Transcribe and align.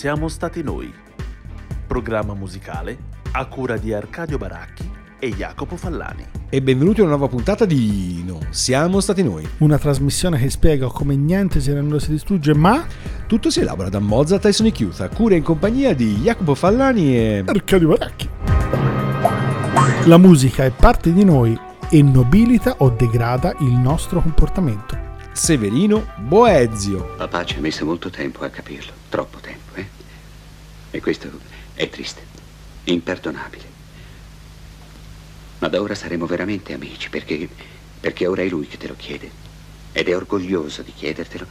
siamo 0.00 0.28
stati 0.28 0.62
noi. 0.62 0.90
Programma 1.86 2.32
musicale 2.32 2.96
a 3.32 3.44
cura 3.44 3.76
di 3.76 3.92
Arcadio 3.92 4.38
Baracchi 4.38 4.90
e 5.18 5.28
Jacopo 5.28 5.76
Fallani. 5.76 6.24
E 6.48 6.62
benvenuti 6.62 7.00
a 7.00 7.02
una 7.02 7.16
nuova 7.16 7.28
puntata 7.28 7.66
di 7.66 8.22
Non 8.24 8.46
siamo 8.48 9.00
stati 9.00 9.22
noi. 9.22 9.46
Una 9.58 9.76
trasmissione 9.76 10.38
che 10.38 10.48
spiega 10.48 10.86
come 10.86 11.16
niente 11.16 11.60
si 11.60 11.70
rende 11.70 12.00
si 12.00 12.12
distrugge, 12.12 12.54
ma 12.54 12.86
Tutto 13.26 13.50
si 13.50 13.60
elabora 13.60 13.90
da 13.90 13.98
Mozart 13.98 14.46
e 14.46 14.52
Sonic 14.52 14.80
Youth, 14.80 15.00
a 15.00 15.10
cura 15.10 15.34
in 15.34 15.42
compagnia 15.42 15.94
di 15.94 16.14
Jacopo 16.14 16.54
Fallani 16.54 17.18
e... 17.18 17.42
Arcadio 17.44 17.88
Baracchi. 17.88 18.28
La 20.06 20.16
musica 20.16 20.64
è 20.64 20.70
parte 20.70 21.12
di 21.12 21.24
noi 21.24 21.60
e 21.90 22.02
nobilita 22.02 22.76
o 22.78 22.88
degrada 22.88 23.54
il 23.58 23.72
nostro 23.72 24.22
comportamento. 24.22 24.96
Severino 25.32 26.06
Boezio. 26.16 27.16
Papà 27.18 27.44
ci 27.44 27.58
ha 27.58 27.60
messo 27.60 27.84
molto 27.84 28.08
tempo 28.08 28.44
a 28.44 28.48
capirlo, 28.48 28.92
troppo 29.10 29.36
tempo? 29.40 29.49
E 31.00 31.02
questo 31.02 31.30
è 31.72 31.88
triste, 31.88 32.20
imperdonabile. 32.84 33.64
Ma 35.60 35.68
da 35.68 35.80
ora 35.80 35.94
saremo 35.94 36.26
veramente 36.26 36.74
amici, 36.74 37.08
perché, 37.08 37.48
perché 37.98 38.26
ora 38.26 38.42
è 38.42 38.48
lui 38.50 38.66
che 38.66 38.76
te 38.76 38.86
lo 38.86 38.94
chiede. 38.96 39.30
Ed 39.92 40.08
è 40.08 40.14
orgoglioso 40.14 40.82
di 40.82 40.92
chiedertelo. 40.92 41.46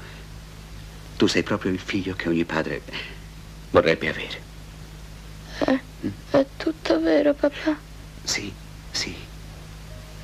Tu 1.17 1.25
sei 1.25 1.41
proprio 1.41 1.71
il 1.71 1.79
figlio 1.79 2.13
che 2.13 2.29
ogni 2.29 2.45
padre 2.45 2.83
vorrebbe 3.71 4.09
avere. 4.09 4.41
È 6.29 6.45
tutto 6.55 7.01
vero, 7.01 7.33
papà. 7.33 7.75
Sì, 8.21 8.53
sì. 8.91 9.15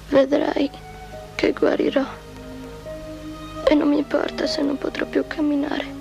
Vedrai 0.10 0.70
che 1.34 1.52
guarirò. 1.52 2.06
E 3.68 3.74
non 3.74 3.90
mi 3.90 3.98
importa 3.98 4.46
se 4.46 4.62
non 4.62 4.78
potrò 4.78 5.04
più 5.08 5.26
camminare. 5.26 5.95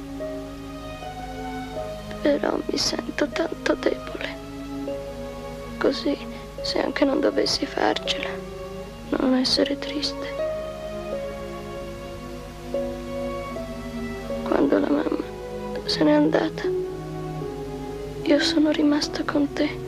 Però 2.24 2.56
mi 2.70 2.78
sento 2.78 3.28
tanto 3.28 3.74
debole. 3.74 4.34
Così, 5.76 6.16
se 6.62 6.80
anche 6.80 7.04
non 7.04 7.20
dovessi 7.20 7.66
farcela, 7.66 8.30
non 9.10 9.34
essere 9.34 9.78
triste. 9.78 10.32
Quando 14.42 14.78
la 14.78 14.88
mamma 14.88 15.22
se 15.84 16.02
n'è 16.02 16.12
andata, 16.12 16.62
io 18.22 18.40
sono 18.40 18.70
rimasta 18.70 19.22
con 19.22 19.52
te. 19.52 19.78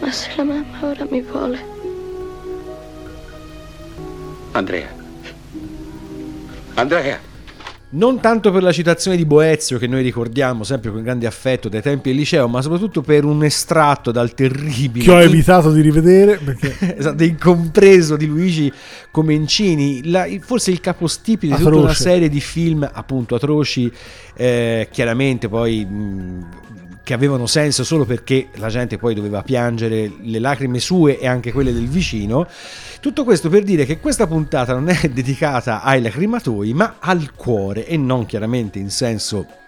Ma 0.00 0.12
se 0.12 0.32
la 0.36 0.44
mamma 0.44 0.80
ora 0.82 1.06
mi 1.08 1.22
vuole, 1.22 1.64
Andrea. 4.52 4.90
Andrea. 6.74 7.31
Non 7.94 8.20
tanto 8.20 8.50
per 8.50 8.62
la 8.62 8.72
citazione 8.72 9.18
di 9.18 9.26
Boezio 9.26 9.76
che 9.76 9.86
noi 9.86 10.02
ricordiamo 10.02 10.64
sempre 10.64 10.90
con 10.90 11.02
grande 11.02 11.26
affetto 11.26 11.68
dai 11.68 11.82
tempi 11.82 12.08
del 12.08 12.18
liceo, 12.18 12.48
ma 12.48 12.62
soprattutto 12.62 13.02
per 13.02 13.24
un 13.24 13.44
estratto 13.44 14.10
dal 14.10 14.32
terribile... 14.32 15.04
Che 15.04 15.10
ho 15.10 15.20
evitato 15.20 15.70
di 15.72 15.82
rivedere 15.82 16.38
perché 16.38 16.74
Esatto, 16.96 17.22
incompreso 17.22 18.16
di 18.16 18.26
Luigi 18.26 18.72
Comencini, 19.10 20.08
la- 20.10 20.26
forse 20.40 20.70
il 20.70 20.80
capostipite 20.80 21.54
di 21.54 21.62
tutta 21.62 21.76
una 21.76 21.92
serie 21.92 22.30
di 22.30 22.40
film 22.40 22.88
appunto 22.90 23.34
atroci, 23.34 23.92
eh, 24.36 24.88
chiaramente 24.90 25.50
poi 25.50 25.84
mh, 25.84 26.48
che 27.02 27.14
avevano 27.14 27.46
senso 27.46 27.84
solo 27.84 28.04
perché 28.04 28.48
la 28.54 28.68
gente 28.68 28.96
poi 28.96 29.14
doveva 29.14 29.42
piangere 29.42 30.12
le 30.20 30.38
lacrime 30.38 30.78
sue 30.78 31.18
e 31.18 31.26
anche 31.26 31.52
quelle 31.52 31.72
del 31.72 31.88
vicino. 31.88 32.46
Tutto 33.00 33.24
questo 33.24 33.48
per 33.48 33.62
dire 33.64 33.84
che 33.84 33.98
questa 33.98 34.26
puntata 34.26 34.72
non 34.72 34.88
è 34.88 35.08
dedicata 35.10 35.82
ai 35.82 36.00
lacrimatoi, 36.00 36.72
ma 36.72 36.96
al 36.98 37.34
cuore 37.34 37.86
e 37.86 37.96
non 37.96 38.26
chiaramente 38.26 38.78
in 38.78 38.90
senso 38.90 39.60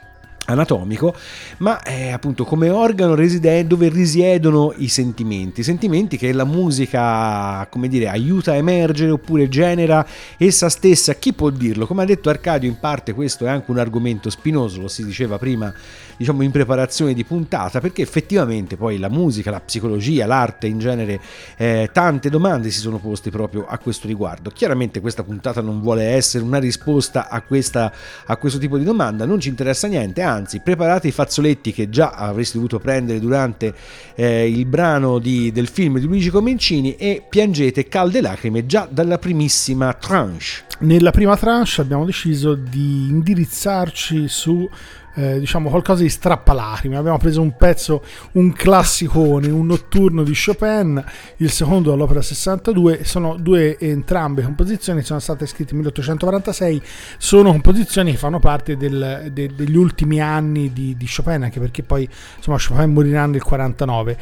anatomico, 0.46 1.14
ma 1.58 1.82
è 1.82 2.10
appunto 2.10 2.44
come 2.44 2.68
organo 2.68 3.14
residente 3.14 3.66
dove 3.66 3.88
risiedono 3.88 4.72
i 4.76 4.88
sentimenti, 4.88 5.62
sentimenti 5.62 6.16
che 6.16 6.32
la 6.32 6.44
musica, 6.44 7.66
come 7.70 7.88
dire, 7.88 8.08
aiuta 8.08 8.52
a 8.52 8.56
emergere 8.56 9.10
oppure 9.10 9.48
genera 9.48 10.06
essa 10.36 10.68
stessa, 10.68 11.14
chi 11.14 11.32
può 11.32 11.50
dirlo? 11.50 11.86
Come 11.86 12.02
ha 12.02 12.06
detto 12.06 12.28
Arcadio, 12.28 12.68
in 12.68 12.78
parte 12.78 13.12
questo 13.14 13.46
è 13.46 13.48
anche 13.48 13.70
un 13.70 13.78
argomento 13.78 14.30
spinoso, 14.30 14.80
lo 14.80 14.88
si 14.88 15.04
diceva 15.04 15.38
prima, 15.38 15.72
diciamo 16.16 16.42
in 16.42 16.50
preparazione 16.50 17.14
di 17.14 17.24
puntata, 17.24 17.80
perché 17.80 18.02
effettivamente 18.02 18.76
poi 18.76 18.98
la 18.98 19.08
musica, 19.08 19.50
la 19.50 19.60
psicologia, 19.60 20.26
l'arte 20.26 20.66
in 20.66 20.78
genere, 20.78 21.20
eh, 21.56 21.90
tante 21.92 22.28
domande 22.28 22.70
si 22.70 22.80
sono 22.80 22.98
poste 22.98 23.30
proprio 23.30 23.66
a 23.66 23.78
questo 23.78 24.06
riguardo. 24.06 24.50
Chiaramente 24.50 25.00
questa 25.00 25.22
puntata 25.22 25.60
non 25.60 25.80
vuole 25.80 26.04
essere 26.04 26.44
una 26.44 26.58
risposta 26.58 27.28
a, 27.28 27.40
questa, 27.40 27.92
a 28.26 28.36
questo 28.36 28.58
tipo 28.58 28.76
di 28.76 28.84
domanda, 28.84 29.24
non 29.24 29.40
ci 29.40 29.48
interessa 29.48 29.86
niente, 29.86 30.20
anzi 30.20 30.33
preparate 30.62 31.08
i 31.08 31.10
fazzoletti 31.12 31.72
che 31.72 31.88
già 31.88 32.10
avreste 32.10 32.54
dovuto 32.56 32.78
prendere 32.78 33.20
durante 33.20 33.74
eh, 34.14 34.48
il 34.48 34.66
brano 34.66 35.18
di- 35.18 35.52
del 35.52 35.68
film 35.68 35.98
di 35.98 36.06
Luigi 36.06 36.30
Comencini 36.30 36.96
e 36.96 37.24
piangete 37.28 37.88
calde 37.88 38.20
lacrime 38.20 38.66
già 38.66 38.88
dalla 38.90 39.18
primissima 39.18 39.92
tranche. 39.94 40.62
nella 40.80 41.10
prima 41.10 41.36
tranche 41.36 41.80
abbiamo 41.80 42.04
deciso 42.04 42.54
di 42.54 43.08
indirizzarci 43.08 44.28
su 44.28 44.68
eh, 45.14 45.38
diciamo 45.38 45.70
qualcosa 45.70 46.02
di 46.02 46.08
strappalacrime. 46.08 46.96
Abbiamo 46.96 47.18
preso 47.18 47.40
un 47.40 47.56
pezzo, 47.56 48.02
un 48.32 48.52
classicone, 48.52 49.48
un 49.48 49.66
notturno 49.66 50.22
di 50.22 50.32
Chopin, 50.34 51.02
il 51.38 51.50
secondo 51.50 51.92
all'opera 51.92 52.22
62. 52.22 53.04
Sono 53.04 53.36
due 53.36 53.78
entrambe 53.78 54.42
composizioni, 54.42 55.02
sono 55.02 55.20
state 55.20 55.46
scritte 55.46 55.74
nel 55.74 55.82
1846. 55.82 56.82
Sono 57.18 57.50
composizioni 57.50 58.12
che 58.12 58.16
fanno 58.18 58.38
parte 58.38 58.76
del- 58.76 59.30
de- 59.32 59.54
degli 59.54 59.76
ultimi 59.76 60.20
anni 60.20 60.72
di, 60.72 60.96
di 60.96 61.08
Chopin, 61.14 61.42
anche 61.44 61.60
perché 61.60 61.82
poi 61.82 62.08
insomma 62.36 62.58
Chopin 62.58 62.92
morirà 62.92 63.26
nel 63.26 63.42
49 63.42 64.18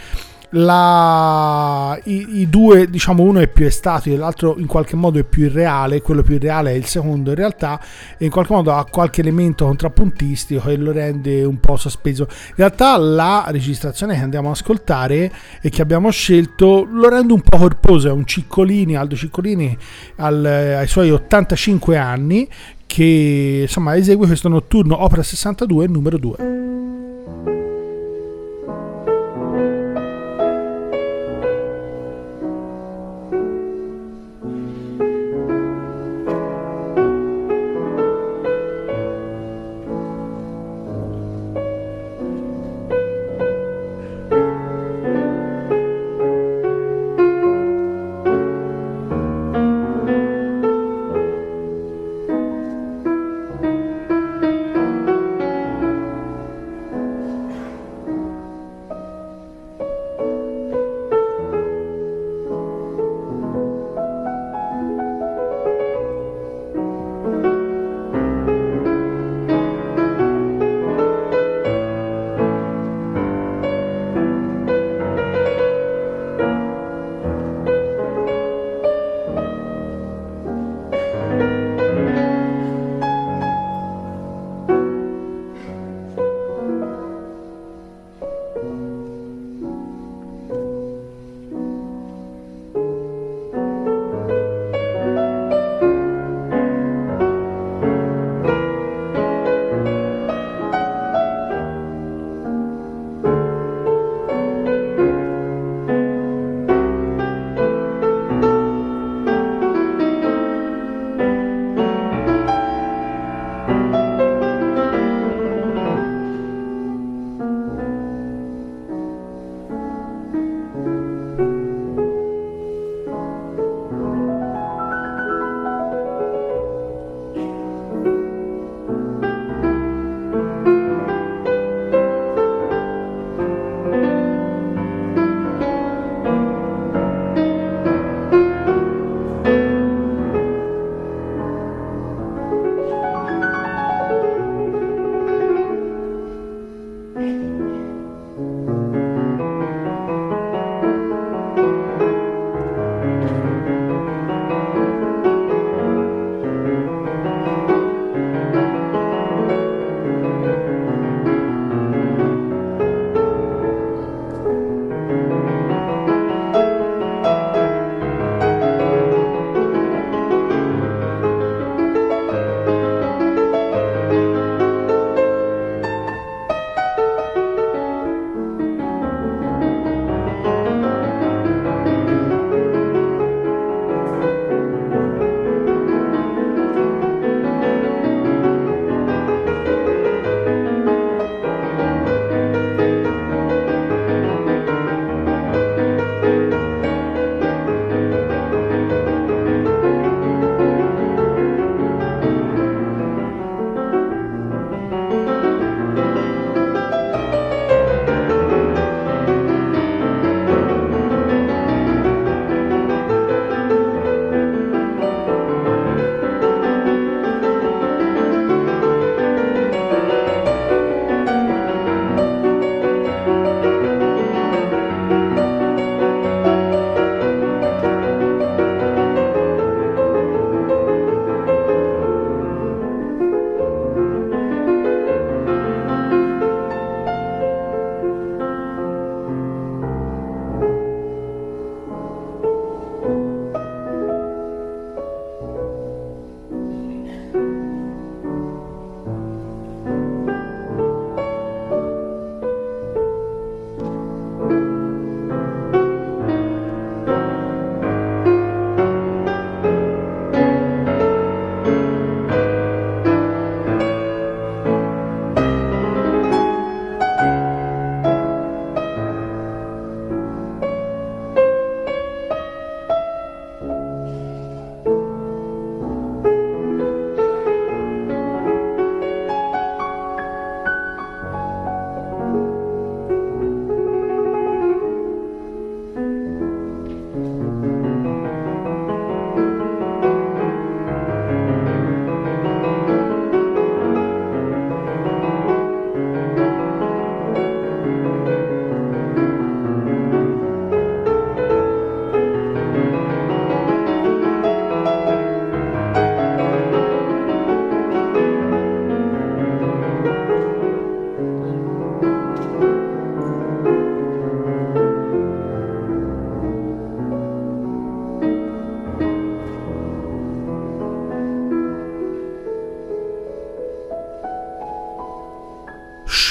la- 0.54 1.98
i, 2.04 2.40
i 2.40 2.48
due, 2.48 2.88
diciamo, 2.88 3.22
uno 3.22 3.40
è 3.40 3.48
più 3.48 3.64
estatico 3.66 4.14
e 4.14 4.18
l'altro 4.18 4.56
in 4.58 4.66
qualche 4.66 4.96
modo 4.96 5.18
è 5.18 5.24
più 5.24 5.44
irreale. 5.44 6.02
Quello 6.02 6.22
più 6.22 6.34
irreale 6.34 6.72
è 6.72 6.74
il 6.74 6.86
secondo, 6.86 7.30
in 7.30 7.36
realtà, 7.36 7.80
e 8.18 8.24
in 8.24 8.30
qualche 8.30 8.52
modo 8.52 8.72
ha 8.72 8.84
qualche 8.84 9.20
elemento 9.20 9.64
contrappuntistico 9.66 10.60
che 10.62 10.76
lo 10.76 10.92
rende 10.92 11.44
un 11.44 11.58
po' 11.60 11.76
sospeso. 11.76 12.26
In 12.30 12.54
realtà, 12.56 12.96
la 12.96 13.44
registrazione 13.48 14.14
che 14.14 14.22
andiamo 14.22 14.48
ad 14.48 14.54
ascoltare 14.54 15.30
e 15.60 15.70
che 15.70 15.82
abbiamo 15.82 16.10
scelto 16.10 16.86
lo 16.90 17.08
rende 17.08 17.32
un 17.32 17.40
po' 17.40 17.58
corposo. 17.58 18.08
È 18.08 18.12
un 18.12 18.26
Ciccolini, 18.26 18.96
Aldo 18.96 19.16
Ciccolini, 19.16 19.76
al- 20.16 20.44
ai 20.44 20.86
suoi 20.86 21.10
85 21.10 21.96
anni, 21.96 22.48
che 22.86 23.60
insomma 23.62 23.96
esegue 23.96 24.26
questo 24.26 24.48
notturno 24.48 25.02
opera 25.02 25.22
62 25.22 25.86
numero 25.86 26.18
2. 26.18 27.01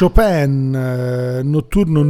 Chopin, 0.01 0.74
eh, 0.74 1.43
notturno 1.43 2.01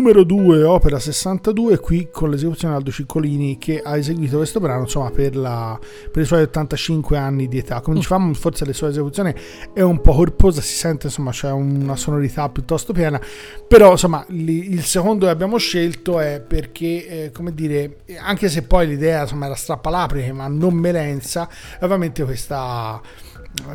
numero 0.00 0.24
2, 0.24 0.62
opera 0.62 0.98
62, 0.98 1.78
qui 1.78 2.08
con 2.10 2.30
l'esecuzione 2.30 2.74
Aldo 2.74 2.90
Ciccolini 2.90 3.58
che 3.58 3.82
ha 3.84 3.98
eseguito 3.98 4.38
questo 4.38 4.58
brano 4.58 4.82
insomma, 4.82 5.10
per, 5.10 5.36
la, 5.36 5.78
per, 6.10 6.22
i 6.22 6.24
suoi 6.24 6.40
85 6.40 7.18
anni 7.18 7.48
di 7.48 7.58
età. 7.58 7.82
Come 7.82 7.96
dicevamo, 7.96 8.32
forse 8.32 8.64
la 8.64 8.72
sua 8.72 8.88
esecuzione 8.88 9.36
è 9.74 9.82
un 9.82 10.00
po' 10.00 10.14
corposa, 10.14 10.62
si 10.62 10.72
sente 10.72 11.08
insomma 11.08 11.32
c'è 11.32 11.50
una 11.50 11.96
sonorità 11.96 12.48
piuttosto 12.48 12.94
piena, 12.94 13.20
però 13.68 13.90
insomma 13.90 14.24
li, 14.28 14.72
il 14.72 14.84
secondo 14.84 15.26
che 15.26 15.32
abbiamo 15.32 15.58
scelto 15.58 16.18
è 16.18 16.40
perché, 16.40 17.24
eh, 17.24 17.30
come 17.30 17.52
dire, 17.52 17.98
anche 18.18 18.48
se 18.48 18.62
poi 18.62 18.86
l'idea 18.86 19.22
insomma 19.22 19.44
era 19.44 19.54
strappalapriche 19.54 20.32
ma 20.32 20.48
non 20.48 20.74
melenza, 20.74 21.46
ovviamente 21.80 22.24
questa 22.24 23.02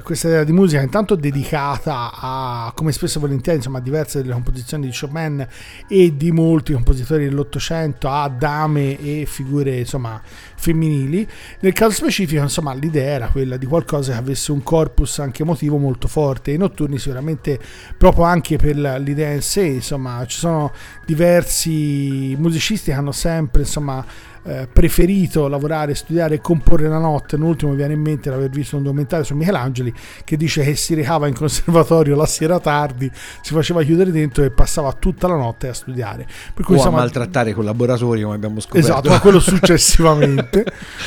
questa 0.04 0.28
idea 0.28 0.44
di 0.44 0.52
musica 0.52 0.82
intanto 0.82 1.16
dedicata 1.16 2.12
a, 2.14 2.72
come 2.74 2.92
spesso 2.92 3.18
e 3.18 3.22
volentieri, 3.22 3.58
insomma, 3.58 3.80
a 3.80 3.82
diverse 3.82 4.22
delle 4.22 4.34
composizioni 4.34 4.88
di 4.88 4.98
Chopin 4.98 5.48
e 5.88 6.15
di 6.16 6.32
molti 6.32 6.74
compositori 6.74 7.26
dell'Ottocento, 7.26 8.10
a 8.10 8.28
dame 8.28 9.00
e 9.00 9.26
figure, 9.28 9.80
insomma, 9.80 10.22
femminili. 10.56 11.28
Nel 11.60 11.74
caso 11.74 11.92
specifico, 11.92 12.42
insomma, 12.42 12.74
l'idea 12.74 13.14
era 13.14 13.28
quella 13.28 13.58
di 13.58 13.66
qualcosa 13.66 14.14
che 14.14 14.18
avesse 14.18 14.52
un 14.52 14.64
corpus 14.64 15.20
anche 15.20 15.44
emotivo 15.44 15.78
molto 15.78 16.08
forte. 16.08 16.52
I 16.52 16.58
notturni 16.58 16.98
sicuramente 16.98 17.60
proprio 17.98 18.26
anche 18.26 18.58
per 18.58 18.76
l'idea 18.76 19.32
in 19.32 19.42
sé, 19.42 19.64
insomma, 19.64 20.26
ci 20.26 20.38
sono 20.38 20.72
diversi 21.06 22.36
musicisti 22.38 22.92
che 22.92 22.98
hanno 22.98 23.12
sempre, 23.12 23.62
insomma, 23.62 24.06
eh, 24.48 24.68
preferito 24.72 25.48
lavorare, 25.48 25.96
studiare 25.96 26.36
e 26.36 26.42
comporre 26.42 26.88
la 26.88 27.00
notte. 27.00 27.36
L'ultimo 27.36 27.72
mi 27.72 27.78
viene 27.78 27.94
in 27.94 28.02
mente 28.02 28.30
l'aver 28.30 28.50
visto 28.50 28.78
un 28.78 28.84
documentario 28.84 29.26
su 29.26 29.34
Michelangeli 29.36 29.92
che 30.24 30.38
dice 30.38 30.64
che 30.64 30.76
si 30.76 30.94
recava 30.94 31.28
in 31.28 31.34
conservatorio 31.36 32.16
la 32.16 32.28
sera 32.28 32.60
tardi, 32.60 33.10
si 33.42 33.54
faceva 33.54 33.82
chiudere 33.82 34.12
dentro 34.12 34.44
e 34.44 34.52
passava 34.52 34.94
tutta 34.94 35.28
la 35.28 35.36
notte 35.36 35.68
a 35.68 35.74
studiare. 35.74 36.28
Per 36.54 36.64
cui, 36.64 36.76
o 36.76 36.78
insomma, 36.78 36.98
a 36.98 37.02
maltrattare 37.02 37.50
i 37.50 37.54
collaboratori 37.54 38.22
come 38.22 38.36
abbiamo 38.36 38.60
scoperto. 38.60 38.88
Esatto, 38.88 39.10
ma 39.10 39.20
quello 39.20 39.40
successivamente, 39.42 40.64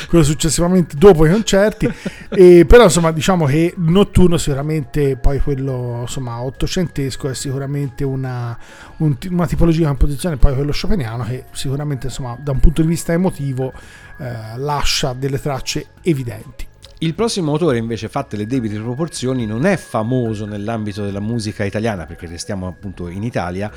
quello 0.09 0.25
successivamente 0.25 0.97
dopo 0.97 1.25
i 1.25 1.31
concerti. 1.31 1.89
E, 2.29 2.65
però 2.67 2.83
insomma 2.83 3.11
diciamo 3.11 3.45
che 3.45 3.73
notturno 3.77 4.37
sicuramente 4.37 5.15
poi 5.15 5.39
quello 5.39 5.99
insomma 6.01 6.41
ottocentesco 6.41 7.29
è 7.29 7.33
sicuramente 7.33 8.03
una, 8.03 8.57
un, 8.97 9.15
una 9.29 9.47
tipologia 9.47 9.79
di 9.79 9.85
composizione, 9.85 10.35
poi 10.35 10.53
quello 10.53 10.73
chopiniano 10.79 11.23
che 11.23 11.45
sicuramente 11.51 12.07
insomma 12.07 12.37
da 12.39 12.51
un 12.51 12.59
punto 12.59 12.81
di 12.81 12.87
vista 12.87 13.13
emotivo 13.13 13.28
motivo 13.29 13.71
eh, 14.17 14.57
lascia 14.57 15.13
delle 15.13 15.39
tracce 15.39 15.87
evidenti. 16.01 16.67
Il 17.01 17.15
prossimo 17.15 17.53
autore 17.53 17.77
invece 17.77 18.09
fatte 18.09 18.35
le 18.35 18.45
debite 18.45 18.77
proporzioni 18.77 19.45
non 19.45 19.65
è 19.65 19.77
famoso 19.77 20.45
nell'ambito 20.45 21.05
della 21.05 21.21
musica 21.21 21.63
italiana 21.63 22.05
perché 22.05 22.27
restiamo 22.27 22.67
appunto 22.67 23.07
in 23.07 23.23
Italia 23.23 23.71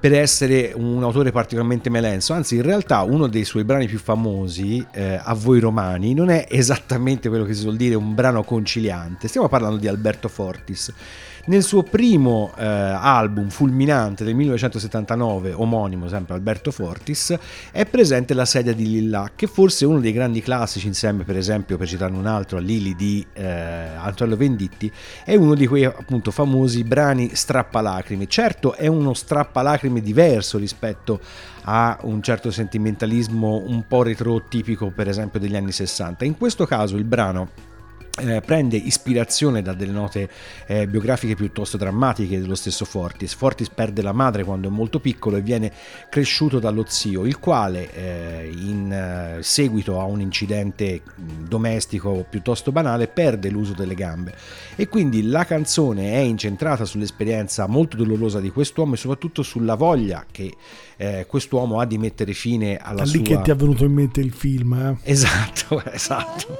per 0.00 0.12
essere 0.12 0.72
un 0.74 1.00
autore 1.04 1.30
particolarmente 1.30 1.88
melenso, 1.88 2.32
anzi 2.32 2.56
in 2.56 2.62
realtà 2.62 3.02
uno 3.02 3.28
dei 3.28 3.44
suoi 3.44 3.62
brani 3.62 3.86
più 3.86 3.98
famosi, 3.98 4.84
eh, 4.92 5.20
A 5.22 5.34
voi 5.34 5.60
romani, 5.60 6.14
non 6.14 6.30
è 6.30 6.46
esattamente 6.50 7.28
quello 7.28 7.44
che 7.44 7.54
si 7.54 7.60
suol 7.60 7.76
dire 7.76 7.94
un 7.94 8.12
brano 8.12 8.42
conciliante, 8.42 9.28
stiamo 9.28 9.48
parlando 9.48 9.76
di 9.76 9.86
Alberto 9.86 10.28
Fortis 10.28 10.92
nel 11.46 11.62
suo 11.62 11.82
primo 11.82 12.52
eh, 12.56 12.64
album 12.64 13.48
fulminante 13.48 14.24
del 14.24 14.34
1979, 14.34 15.52
omonimo 15.52 16.08
sempre 16.08 16.34
Alberto 16.34 16.70
Fortis, 16.70 17.36
è 17.70 17.84
presente 17.84 18.32
la 18.34 18.44
sedia 18.44 18.72
di 18.72 18.88
Lilla, 18.88 19.30
che 19.34 19.46
forse 19.46 19.84
è 19.84 19.88
uno 19.88 20.00
dei 20.00 20.12
grandi 20.12 20.40
classici, 20.40 20.86
insieme 20.86 21.24
per 21.24 21.36
esempio, 21.36 21.76
per 21.76 21.86
citarne 21.86 22.16
un 22.16 22.26
altro, 22.26 22.58
a 22.58 22.60
Lili 22.60 22.94
di 22.94 23.24
eh, 23.32 23.44
Antonio 23.44 24.36
Venditti, 24.36 24.90
è 25.24 25.34
uno 25.34 25.54
di 25.54 25.66
quei 25.66 25.84
appunto 25.84 26.30
famosi 26.30 26.82
brani 26.84 27.30
strappalacrime. 27.34 28.26
Certo 28.26 28.74
è 28.74 28.86
uno 28.86 29.12
strappalacrime 29.12 30.00
diverso 30.00 30.58
rispetto 30.58 31.20
a 31.64 31.98
un 32.02 32.22
certo 32.22 32.50
sentimentalismo 32.50 33.62
un 33.66 33.86
po' 33.86 34.02
retro 34.02 34.42
tipico 34.48 34.90
per 34.90 35.08
esempio 35.08 35.40
degli 35.40 35.56
anni 35.56 35.72
60. 35.72 36.24
In 36.24 36.36
questo 36.36 36.66
caso 36.66 36.96
il 36.96 37.04
brano 37.04 37.72
eh, 38.20 38.40
prende 38.42 38.76
ispirazione 38.76 39.60
da 39.60 39.72
delle 39.72 39.92
note 39.92 40.28
eh, 40.66 40.86
biografiche 40.86 41.34
piuttosto 41.34 41.76
drammatiche 41.76 42.40
dello 42.40 42.54
stesso 42.54 42.84
Fortis. 42.84 43.34
Fortis 43.34 43.68
perde 43.70 44.02
la 44.02 44.12
madre 44.12 44.44
quando 44.44 44.68
è 44.68 44.70
molto 44.70 45.00
piccolo 45.00 45.36
e 45.36 45.40
viene 45.40 45.72
cresciuto 46.08 46.60
dallo 46.60 46.84
zio, 46.86 47.26
il 47.26 47.40
quale 47.40 47.92
eh, 47.92 48.52
in 48.54 48.92
eh, 48.92 49.42
seguito 49.42 49.98
a 49.98 50.04
un 50.04 50.20
incidente 50.20 51.02
domestico 51.16 52.24
piuttosto 52.28 52.70
banale 52.70 53.08
perde 53.08 53.50
l'uso 53.50 53.72
delle 53.72 53.94
gambe 53.94 54.34
e 54.76 54.88
quindi 54.88 55.26
la 55.26 55.44
canzone 55.44 56.12
è 56.12 56.18
incentrata 56.18 56.84
sull'esperienza 56.84 57.66
molto 57.66 57.96
dolorosa 57.96 58.38
di 58.38 58.50
quest'uomo 58.50 58.94
e 58.94 58.96
soprattutto 58.96 59.42
sulla 59.42 59.74
voglia 59.74 60.24
che 60.30 60.54
eh, 60.96 61.26
quest'uomo 61.26 61.80
ha 61.80 61.84
di 61.84 61.98
mettere 61.98 62.32
fine 62.32 62.76
alla 62.76 63.00
da 63.00 63.06
sua... 63.06 63.18
lì 63.18 63.24
che 63.24 63.40
ti 63.40 63.50
è 63.50 63.56
venuto 63.56 63.84
in 63.84 63.92
mente 63.92 64.20
il 64.20 64.32
film. 64.32 64.72
Eh? 65.02 65.10
Esatto, 65.10 65.82
esatto. 65.90 66.58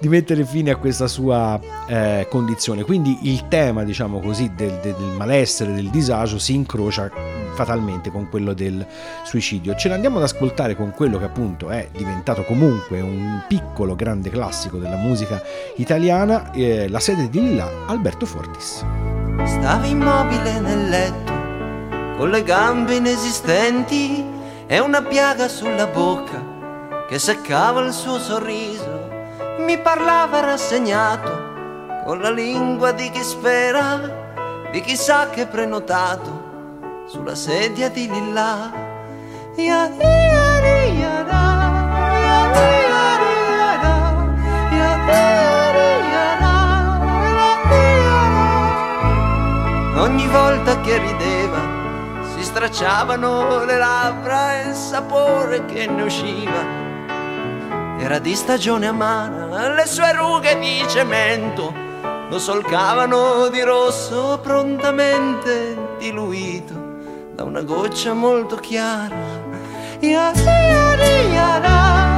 di 0.00 0.08
mettere 0.08 0.44
fine 0.44 0.70
a 0.70 0.76
questa 0.92 1.08
sua 1.08 1.58
eh, 1.86 2.26
condizione. 2.28 2.82
Quindi 2.84 3.18
il 3.22 3.48
tema, 3.48 3.82
diciamo 3.82 4.20
così, 4.20 4.52
del, 4.54 4.78
del, 4.82 4.94
malessere, 5.16 5.72
del 5.72 5.88
disagio 5.88 6.38
si 6.38 6.54
incrocia 6.54 7.10
fatalmente 7.54 8.10
con 8.10 8.28
quello 8.28 8.52
del 8.52 8.86
suicidio. 9.24 9.74
Ce 9.74 9.88
l'andiamo 9.88 10.18
ad 10.18 10.24
ascoltare 10.24 10.76
con 10.76 10.90
quello 10.90 11.18
che 11.18 11.24
appunto 11.24 11.70
è 11.70 11.88
diventato 11.96 12.44
comunque 12.44 13.00
un 13.00 13.42
piccolo 13.48 13.94
grande 13.96 14.28
classico 14.28 14.76
della 14.76 14.96
musica 14.96 15.42
italiana, 15.76 16.50
eh, 16.52 16.88
la 16.88 17.00
sede 17.00 17.30
di 17.30 17.40
Lilla, 17.40 17.70
Alberto 17.86 18.26
Fortis. 18.26 18.84
Stava 19.44 19.86
immobile 19.86 20.60
nel 20.60 20.88
letto 20.90 21.32
con 22.18 22.28
le 22.28 22.42
gambe 22.42 22.96
inesistenti 22.96 24.22
e 24.66 24.78
una 24.78 25.00
piaga 25.00 25.48
sulla 25.48 25.86
bocca 25.86 27.04
che 27.08 27.18
seccava 27.18 27.80
il 27.80 27.92
suo 27.92 28.18
sorriso. 28.18 28.81
Mi 29.64 29.78
parlava 29.78 30.40
rassegnato 30.40 31.50
con 32.04 32.20
la 32.20 32.30
lingua 32.30 32.92
di 32.92 33.10
chi 33.10 33.22
spera, 33.22 34.00
di 34.70 34.80
chi 34.80 34.96
sa 34.96 35.28
che 35.30 35.46
prenotato 35.46 37.04
sulla 37.06 37.34
sedia 37.34 37.88
di 37.88 38.10
Lilla. 38.10 38.70
Ogni 49.96 50.26
volta 50.26 50.80
che 50.80 50.98
rideva 50.98 51.80
stracciavano 52.52 53.64
le 53.64 53.78
labbra 53.78 54.60
e 54.60 54.68
il 54.68 54.74
sapore 54.74 55.64
che 55.64 55.86
ne 55.86 56.02
usciva 56.02 56.81
era 58.02 58.18
di 58.18 58.34
stagione 58.34 58.88
amara, 58.88 59.74
le 59.74 59.86
sue 59.86 60.12
rughe 60.12 60.58
di 60.58 60.84
cemento 60.88 61.72
lo 62.28 62.38
solcavano 62.38 63.48
di 63.48 63.60
rosso 63.60 64.40
prontamente 64.42 65.96
diluito 65.98 66.72
da 67.34 67.44
una 67.44 67.62
goccia 67.62 68.12
molto 68.12 68.56
chiara. 68.56 69.14
Yara, 70.00 71.04
yara, 71.32 72.11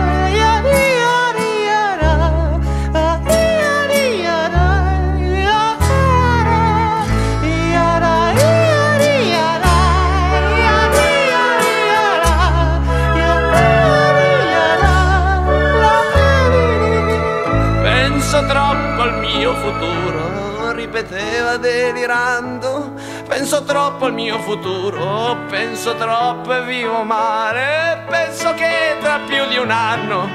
futuro, 19.55 20.73
ripeteva 20.73 21.57
delirando. 21.57 22.93
Penso 23.26 23.64
troppo 23.64 24.07
al 24.07 24.12
mio 24.12 24.38
futuro, 24.41 25.37
penso 25.49 25.95
troppo 25.95 26.55
e 26.55 26.62
vivo 26.64 27.03
male. 27.03 28.05
Penso 28.09 28.53
che 28.55 28.97
tra 29.00 29.21
più 29.26 29.47
di 29.49 29.57
un 29.57 29.71
anno 29.71 30.29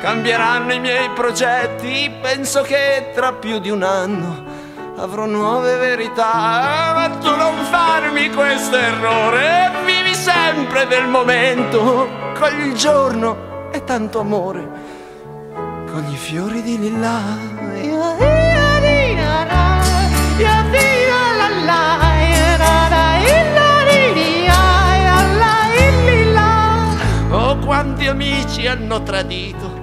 cambieranno 0.00 0.72
i 0.72 0.80
miei 0.80 1.10
progetti. 1.10 2.10
Penso 2.20 2.62
che 2.62 3.10
tra 3.14 3.32
più 3.32 3.58
di 3.58 3.70
un 3.70 3.82
anno 3.82 4.44
avrò 4.96 5.26
nuove 5.26 5.76
verità. 5.76 6.92
Ma 6.94 7.10
tu 7.20 7.34
non 7.36 7.64
farmi 7.70 8.30
questo 8.30 8.76
errore, 8.76 9.70
vivi 9.84 10.14
sempre 10.14 10.86
del 10.86 11.06
momento. 11.06 12.28
Il 12.58 12.72
giorno 12.74 13.68
e 13.70 13.84
tanto 13.84 14.20
amore, 14.20 14.89
con 15.92 16.04
i 16.08 16.16
fiori 16.16 16.62
di 16.62 16.78
lilla. 16.78 17.58
Oh, 27.32 27.56
quanti 27.58 28.06
amici 28.06 28.66
hanno 28.66 29.02
tradito, 29.02 29.80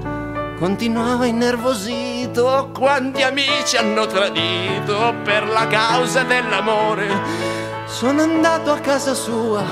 continuava 0.60 1.26
innervosito, 1.26 2.72
quanti 2.74 3.24
amici 3.24 3.78
hanno 3.78 4.06
tradito 4.06 5.16
per 5.24 5.48
la 5.48 5.68
causa 5.68 6.24
dell'amore. 6.24 7.08
Sono 7.86 8.22
andato 8.22 8.72
a 8.72 8.80
casa 8.80 9.14
sua, 9.14 9.64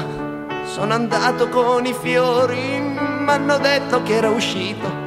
sono 0.65 0.93
andato 0.93 1.49
con 1.49 1.85
i 1.85 1.93
fiori, 1.93 2.79
mi 2.79 3.29
hanno 3.29 3.57
detto 3.57 4.01
che 4.03 4.15
era 4.15 4.29
uscito, 4.29 5.04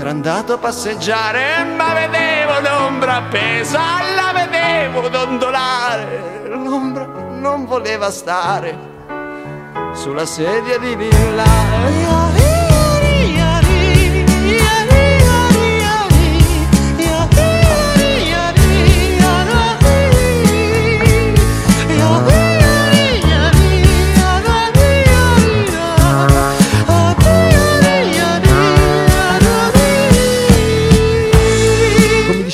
era 0.00 0.10
andato 0.10 0.52
a 0.52 0.58
passeggiare, 0.58 1.64
ma 1.64 1.92
vedevo 1.92 2.60
l'ombra 2.60 3.16
appesa, 3.16 3.80
la 4.14 4.32
vedevo 4.32 5.08
dondolare, 5.08 6.46
l'ombra 6.46 7.04
non 7.04 7.66
voleva 7.66 8.10
stare 8.10 8.76
sulla 9.94 10.26
sedia 10.26 10.78
di 10.78 10.94
villa. 10.94 12.57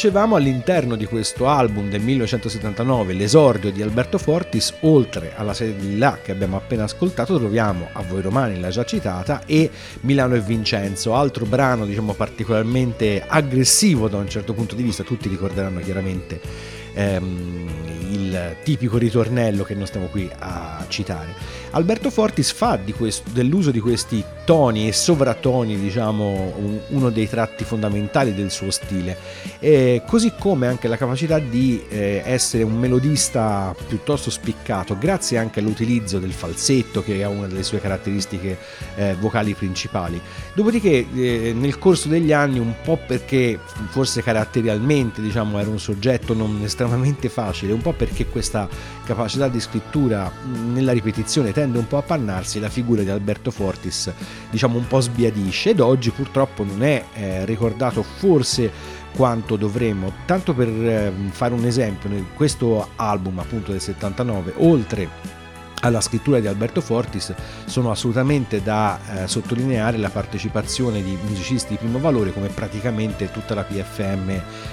Dicevamo 0.04 0.36
all'interno 0.36 0.96
di 0.96 1.06
questo 1.06 1.48
album 1.48 1.88
del 1.88 2.02
1979, 2.02 3.14
l'esordio 3.14 3.72
di 3.72 3.80
Alberto 3.80 4.18
Fortis, 4.18 4.74
oltre 4.80 5.32
alla 5.34 5.54
serie 5.54 5.74
di 5.76 5.96
là 5.96 6.18
che 6.22 6.30
abbiamo 6.30 6.58
appena 6.58 6.84
ascoltato, 6.84 7.38
troviamo 7.38 7.88
A 7.90 8.02
voi 8.02 8.20
romani, 8.20 8.60
la 8.60 8.68
già 8.68 8.84
citata, 8.84 9.44
e 9.46 9.70
Milano 10.00 10.34
e 10.34 10.40
Vincenzo, 10.40 11.14
altro 11.14 11.46
brano 11.46 11.86
diciamo 11.86 12.12
particolarmente 12.12 13.24
aggressivo 13.26 14.08
da 14.08 14.18
un 14.18 14.28
certo 14.28 14.52
punto 14.52 14.74
di 14.74 14.82
vista, 14.82 15.04
tutti 15.04 15.26
ricorderanno 15.26 15.80
chiaramente 15.80 16.83
ehm, 16.94 17.68
il 18.10 18.56
tipico 18.62 18.96
ritornello 18.96 19.64
che 19.64 19.74
non 19.74 19.86
stiamo 19.86 20.06
qui 20.06 20.28
a 20.38 20.84
citare. 20.88 21.62
Alberto 21.70 22.10
Fortis 22.10 22.52
fa 22.52 22.76
di 22.76 22.92
questo, 22.92 23.30
dell'uso 23.32 23.72
di 23.72 23.80
questi 23.80 24.24
toni 24.44 24.86
e 24.86 24.92
sovratoni, 24.92 25.76
diciamo, 25.76 26.54
un- 26.56 26.78
uno 26.88 27.10
dei 27.10 27.28
tratti 27.28 27.64
fondamentali 27.64 28.32
del 28.32 28.52
suo 28.52 28.70
stile, 28.70 29.16
e 29.58 30.02
così 30.06 30.32
come 30.38 30.68
anche 30.68 30.86
la 30.86 30.96
capacità 30.96 31.40
di 31.40 31.82
eh, 31.88 32.22
essere 32.24 32.62
un 32.62 32.78
melodista 32.78 33.74
piuttosto 33.88 34.30
spiccato, 34.30 34.96
grazie 34.96 35.38
anche 35.38 35.58
all'utilizzo 35.58 36.20
del 36.20 36.32
falsetto, 36.32 37.02
che 37.02 37.20
è 37.20 37.26
una 37.26 37.48
delle 37.48 37.64
sue 37.64 37.80
caratteristiche 37.80 38.56
eh, 38.94 39.16
vocali 39.18 39.54
principali. 39.54 40.20
Dopodiché, 40.54 41.06
eh, 41.12 41.52
nel 41.56 41.78
corso 41.78 42.06
degli 42.06 42.32
anni, 42.32 42.60
un 42.60 42.74
po' 42.84 43.00
perché 43.04 43.58
forse 43.88 44.22
caratterialmente, 44.22 45.20
diciamo, 45.20 45.58
era 45.58 45.70
un 45.70 45.80
soggetto 45.80 46.34
non 46.34 46.60
estremamente 46.62 46.82
facile, 47.28 47.72
un 47.72 47.80
po' 47.80 47.92
perché 47.92 48.26
questa 48.26 48.68
capacità 49.04 49.48
di 49.48 49.60
scrittura 49.60 50.30
nella 50.72 50.92
ripetizione 50.92 51.52
tende 51.52 51.78
un 51.78 51.86
po' 51.86 51.98
a 51.98 52.02
pannarsi, 52.02 52.60
la 52.60 52.68
figura 52.68 53.02
di 53.02 53.10
Alberto 53.10 53.50
Fortis 53.50 54.12
diciamo 54.50 54.78
un 54.78 54.86
po' 54.86 55.00
sbiadisce 55.00 55.70
ed 55.70 55.80
oggi 55.80 56.10
purtroppo 56.10 56.64
non 56.64 56.82
è 56.82 57.04
eh, 57.14 57.44
ricordato 57.44 58.02
forse 58.02 58.70
quanto 59.14 59.56
dovremmo. 59.56 60.12
Tanto 60.26 60.54
per 60.54 60.68
eh, 60.68 61.12
fare 61.30 61.54
un 61.54 61.64
esempio, 61.64 62.10
questo 62.34 62.88
album 62.96 63.38
appunto 63.38 63.70
del 63.70 63.80
79, 63.80 64.54
oltre 64.58 65.42
alla 65.84 66.00
scrittura 66.00 66.40
di 66.40 66.46
Alberto 66.46 66.80
Fortis 66.80 67.34
sono 67.66 67.90
assolutamente 67.90 68.62
da 68.62 68.98
eh, 69.24 69.28
sottolineare 69.28 69.98
la 69.98 70.08
partecipazione 70.08 71.02
di 71.02 71.16
musicisti 71.26 71.72
di 71.72 71.76
primo 71.76 71.98
valore 71.98 72.32
come 72.32 72.48
praticamente 72.48 73.30
tutta 73.30 73.54
la 73.54 73.64
PFM 73.64 74.30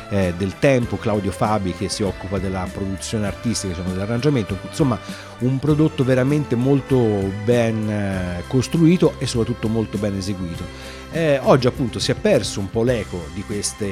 eh, 0.09 0.33
del 0.37 0.57
tempo, 0.57 0.95
Claudio 0.95 1.31
Fabi 1.31 1.73
che 1.73 1.89
si 1.89 2.03
occupa 2.03 2.39
della 2.39 2.65
produzione 2.71 3.27
artistica, 3.27 3.73
diciamo, 3.73 3.91
dell'arrangiamento, 3.91 4.57
insomma 4.69 4.97
un 5.39 5.59
prodotto 5.59 6.05
veramente 6.05 6.55
molto 6.55 6.97
ben 7.43 7.89
eh, 7.89 8.43
costruito 8.47 9.15
e 9.17 9.27
soprattutto 9.27 9.67
molto 9.67 9.97
ben 9.97 10.15
eseguito. 10.15 10.99
Eh, 11.13 11.41
oggi 11.43 11.67
appunto 11.67 11.99
si 11.99 12.11
è 12.11 12.15
perso 12.15 12.61
un 12.61 12.69
po' 12.69 12.83
l'eco 12.83 13.25
di, 13.33 13.43
queste, 13.43 13.85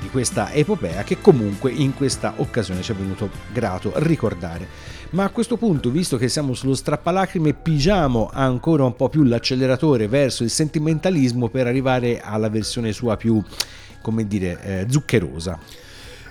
di 0.00 0.08
questa 0.08 0.52
epopea 0.52 1.02
che 1.02 1.20
comunque 1.20 1.72
in 1.72 1.94
questa 1.94 2.34
occasione 2.36 2.80
ci 2.82 2.92
è 2.92 2.94
venuto 2.94 3.28
grato 3.52 3.92
ricordare. 3.96 4.68
Ma 5.10 5.24
a 5.24 5.30
questo 5.30 5.56
punto, 5.56 5.90
visto 5.90 6.16
che 6.16 6.28
siamo 6.28 6.54
sullo 6.54 6.76
strappalacrime, 6.76 7.54
pigiamo 7.54 8.30
ancora 8.32 8.84
un 8.84 8.94
po' 8.94 9.08
più 9.08 9.24
l'acceleratore 9.24 10.06
verso 10.06 10.44
il 10.44 10.50
sentimentalismo 10.50 11.48
per 11.48 11.66
arrivare 11.66 12.20
alla 12.20 12.48
versione 12.48 12.92
sua 12.92 13.16
più, 13.16 13.42
come 14.00 14.28
dire, 14.28 14.60
eh, 14.62 14.86
zuccherosa. 14.88 15.58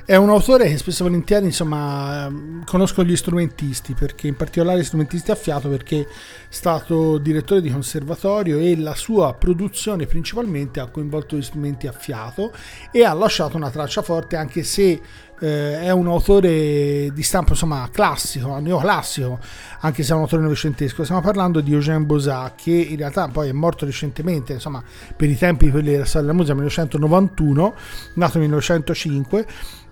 È 0.10 0.16
un 0.16 0.30
autore 0.30 0.68
che 0.68 0.78
spesso 0.80 1.04
e 1.04 1.08
volentieri, 1.08 1.46
insomma, 1.46 2.34
conosco 2.66 3.04
gli 3.04 3.16
strumentisti, 3.16 3.94
perché 3.94 4.26
in 4.26 4.36
particolare 4.36 4.80
gli 4.80 4.84
strumentisti 4.84 5.30
a 5.30 5.36
fiato, 5.36 5.70
perché 5.70 6.00
è 6.02 6.08
stato 6.50 7.20
direttore 7.20 7.62
di 7.62 7.70
conservatorio 7.70 8.58
e 8.58 8.76
la 8.76 8.96
sua 8.96 9.36
produzione 9.36 10.08
principalmente 10.08 10.80
ha 10.80 10.88
coinvolto 10.88 11.36
gli 11.36 11.44
strumenti 11.44 11.86
a 11.86 11.92
fiato 11.92 12.52
e 12.92 13.04
ha 13.04 13.14
lasciato 13.14 13.56
una 13.56 13.70
traccia 13.70 14.02
forte, 14.02 14.36
anche 14.36 14.64
se 14.64 15.00
eh, 15.40 15.80
è 15.80 15.92
un 15.92 16.08
autore 16.08 17.12
di 17.14 17.22
stampo 17.22 17.52
insomma 17.52 17.88
classico, 17.92 18.58
neoclassico, 18.58 19.38
anche 19.82 20.02
se 20.02 20.14
è 20.14 20.16
un 20.16 20.22
autore 20.22 20.42
novecentesco. 20.42 21.04
Stiamo 21.04 21.22
parlando 21.22 21.62
di 21.62 21.72
Eugène 21.72 22.06
Bozat, 22.06 22.56
che 22.56 22.72
in 22.72 22.98
realtà 22.98 23.28
poi 23.28 23.50
è 23.50 23.54
morto 23.54 23.86
recentemente, 23.86 24.54
insomma, 24.54 24.84
per 25.16 25.30
i 25.30 25.38
tempi 25.38 25.70
quelli 25.70 25.92
della 25.92 26.06
storia 26.06 26.22
della 26.22 26.34
musica, 26.34 26.56
1991, 26.56 27.76
nato 28.16 28.40
nel 28.40 28.48
1905. 28.48 29.46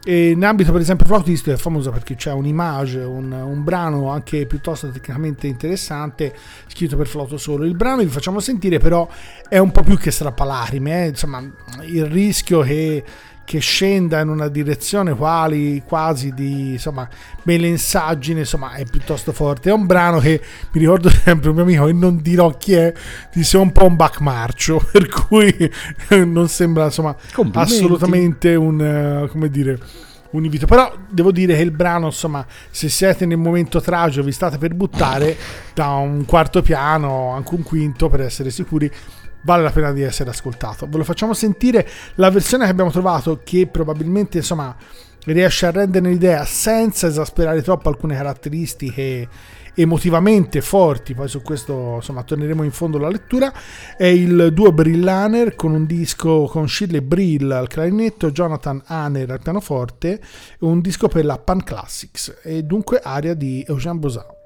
E 0.09 0.29
in 0.29 0.45
ambito 0.45 0.71
per 0.71 0.79
esempio 0.79 1.05
flautistico 1.05 1.53
è 1.53 1.59
famoso 1.59 1.91
perché 1.91 2.15
c'è 2.15 2.31
un'image, 2.31 2.99
un, 2.99 3.29
un 3.29 3.61
brano 3.65 4.09
anche 4.09 4.45
piuttosto 4.45 4.89
tecnicamente 4.89 5.47
interessante 5.47 6.33
scritto 6.67 6.95
per 6.95 7.07
flauto 7.07 7.37
solo. 7.37 7.65
Il 7.65 7.75
brano 7.75 8.03
vi 8.03 8.07
facciamo 8.07 8.39
sentire 8.39 8.79
però 8.79 9.05
è 9.49 9.57
un 9.57 9.69
po' 9.69 9.81
più 9.81 9.97
che 9.97 10.09
strappalacrime, 10.11 11.03
eh? 11.03 11.07
insomma 11.09 11.43
il 11.81 12.05
rischio 12.05 12.61
che 12.61 13.03
che 13.43 13.59
scenda 13.59 14.19
in 14.19 14.27
una 14.27 14.49
direzione 14.49 15.15
quali, 15.15 15.81
quasi 15.85 16.33
di 16.33 16.71
insomma 16.71 17.07
melensaggine 17.43 18.41
insomma 18.41 18.73
è 18.73 18.83
piuttosto 18.83 19.31
forte 19.31 19.69
è 19.69 19.73
un 19.73 19.85
brano 19.85 20.19
che 20.19 20.41
mi 20.71 20.81
ricordo 20.81 21.07
sempre 21.23 21.49
un 21.49 21.55
mio 21.55 21.63
amico 21.63 21.87
e 21.87 21.93
non 21.93 22.21
dirò 22.21 22.49
chi 22.57 22.73
è 22.73 22.93
disse 23.33 23.55
un 23.55 23.71
po' 23.71 23.85
un 23.85 23.95
backmarcio 23.95 24.87
per 24.91 25.07
cui 25.07 25.71
non 26.25 26.49
sembra 26.49 26.85
insomma 26.85 27.15
assolutamente 27.53 28.53
un 28.55 28.81
eh, 28.81 29.29
come 29.29 29.49
dire 29.49 29.79
un 30.31 30.43
invito 30.43 30.65
però 30.65 30.93
devo 31.09 31.31
dire 31.31 31.55
che 31.55 31.61
il 31.61 31.71
brano 31.71 32.07
insomma 32.07 32.45
se 32.69 32.89
siete 32.89 33.25
nel 33.25 33.37
momento 33.37 33.79
tragico 33.81 34.25
vi 34.25 34.31
state 34.31 34.57
per 34.57 34.73
buttare 34.73 35.35
da 35.73 35.87
un 35.95 36.25
quarto 36.25 36.61
piano 36.61 37.31
anche 37.31 37.55
un 37.55 37.63
quinto 37.63 38.09
per 38.09 38.21
essere 38.21 38.49
sicuri 38.49 38.91
vale 39.41 39.63
la 39.63 39.71
pena 39.71 39.93
di 39.93 40.01
essere 40.01 40.29
ascoltato. 40.29 40.87
Ve 40.89 40.97
lo 40.97 41.03
facciamo 41.05 41.33
sentire 41.33 41.87
la 42.15 42.29
versione 42.29 42.65
che 42.65 42.71
abbiamo 42.71 42.91
trovato 42.91 43.39
che 43.43 43.67
probabilmente 43.67 44.37
insomma 44.37 44.75
riesce 45.25 45.65
a 45.65 45.71
rendere 45.71 46.07
un'idea 46.07 46.43
senza 46.45 47.07
esasperare 47.07 47.61
troppo 47.61 47.89
alcune 47.89 48.15
caratteristiche 48.15 49.27
emotivamente 49.77 50.61
forti, 50.61 51.13
poi 51.13 51.27
su 51.27 51.41
questo 51.41 51.95
insomma 51.95 52.23
torneremo 52.23 52.63
in 52.63 52.71
fondo 52.71 52.97
alla 52.97 53.09
lettura, 53.09 53.53
è 53.95 54.05
il 54.05 54.49
duo 54.53 54.71
Brillaner 54.71 55.55
con 55.55 55.73
un 55.73 55.85
disco 55.85 56.45
con 56.45 56.67
Shirley 56.67 57.01
Brill 57.01 57.51
al 57.51 57.67
clarinetto, 57.67 58.31
Jonathan 58.31 58.81
Haner 58.85 59.31
al 59.31 59.41
pianoforte, 59.41 60.19
un 60.59 60.81
disco 60.81 61.07
per 61.07 61.25
la 61.25 61.37
Pan 61.37 61.63
Classics. 61.63 62.39
E 62.43 62.63
dunque 62.63 62.99
aria 63.03 63.33
di 63.33 63.63
Eugène 63.67 63.99
Bozat. 63.99 64.36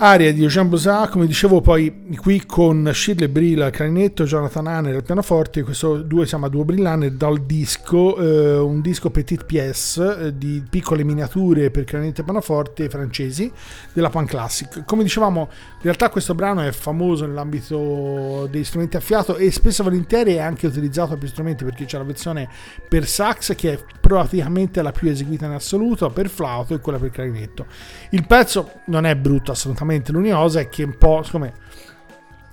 Aria 0.00 0.32
di 0.32 0.44
Eugène 0.44 0.68
Bossart, 0.68 1.10
come 1.10 1.26
dicevo 1.26 1.60
poi 1.60 2.06
qui 2.20 2.46
con 2.46 2.88
Shirley 2.92 3.26
Brill 3.26 3.62
al 3.62 3.72
clarinetto, 3.72 4.22
Jonathan 4.24 4.68
Hanner 4.68 4.94
al 4.94 5.02
pianoforte, 5.02 5.64
questo 5.64 6.02
due 6.02 6.22
si 6.22 6.28
chiama 6.28 6.46
Duo 6.46 6.64
Brillanne 6.64 7.16
dal 7.16 7.40
disco, 7.40 8.16
eh, 8.16 8.58
un 8.58 8.80
disco 8.80 9.10
Petite 9.10 9.44
Pièce 9.44 10.18
eh, 10.18 10.38
di 10.38 10.62
piccole 10.68 11.02
miniature 11.02 11.72
per 11.72 11.82
clarinetto 11.82 12.20
e 12.20 12.24
pianoforte 12.24 12.88
francesi 12.88 13.50
della 13.92 14.08
Pan 14.08 14.24
Classic. 14.24 14.84
Come 14.84 15.02
dicevamo, 15.02 15.48
in 15.50 15.82
realtà 15.82 16.10
questo 16.10 16.32
brano 16.32 16.60
è 16.60 16.70
famoso 16.70 17.26
nell'ambito 17.26 18.46
degli 18.48 18.64
strumenti 18.64 18.96
a 18.96 19.00
fiato 19.00 19.34
e 19.34 19.50
spesso 19.50 19.82
volentieri 19.82 20.34
è 20.34 20.38
anche 20.38 20.68
utilizzato 20.68 21.16
per 21.16 21.28
strumenti 21.28 21.64
perché 21.64 21.86
c'è 21.86 21.98
la 21.98 22.04
versione 22.04 22.48
per 22.88 23.04
sax 23.04 23.56
che 23.56 23.72
è 23.72 23.78
praticamente 24.00 24.80
la 24.80 24.92
più 24.92 25.08
eseguita 25.10 25.46
in 25.46 25.52
assoluto, 25.52 26.08
per 26.10 26.28
flauto 26.28 26.74
e 26.74 26.78
quella 26.78 26.98
per 26.98 27.10
clarinetto. 27.10 27.66
Il 28.10 28.24
pezzo 28.28 28.74
non 28.86 29.04
è 29.04 29.16
brutto 29.16 29.50
assolutamente 29.50 29.86
l'unica 30.06 30.36
cosa 30.36 30.60
è 30.60 30.68
che 30.68 30.82
un 30.82 30.96
po' 30.96 31.22
siccome 31.24 31.52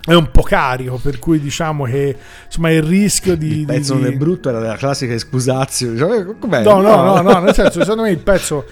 è 0.06 0.14
un 0.14 0.30
po' 0.30 0.42
carico, 0.42 0.98
per 1.02 1.18
cui 1.18 1.40
diciamo 1.40 1.84
che 1.84 2.16
insomma 2.46 2.70
il 2.70 2.82
rischio 2.82 3.36
di. 3.36 3.60
Il 3.60 3.66
pezzo 3.66 3.94
di, 3.94 4.02
non 4.02 4.12
è 4.12 4.16
brutto, 4.16 4.48
era 4.48 4.60
della 4.60 4.76
classica 4.76 5.12
escusazio. 5.12 5.96
Cioè, 5.96 6.24
com'è? 6.38 6.62
No, 6.62 6.80
no, 6.80 7.02
no, 7.02 7.20
no, 7.20 7.40
nel 7.40 7.54
senso, 7.54 7.80
secondo 7.80 8.02
me 8.02 8.10
il 8.10 8.18
pezzo. 8.18 8.64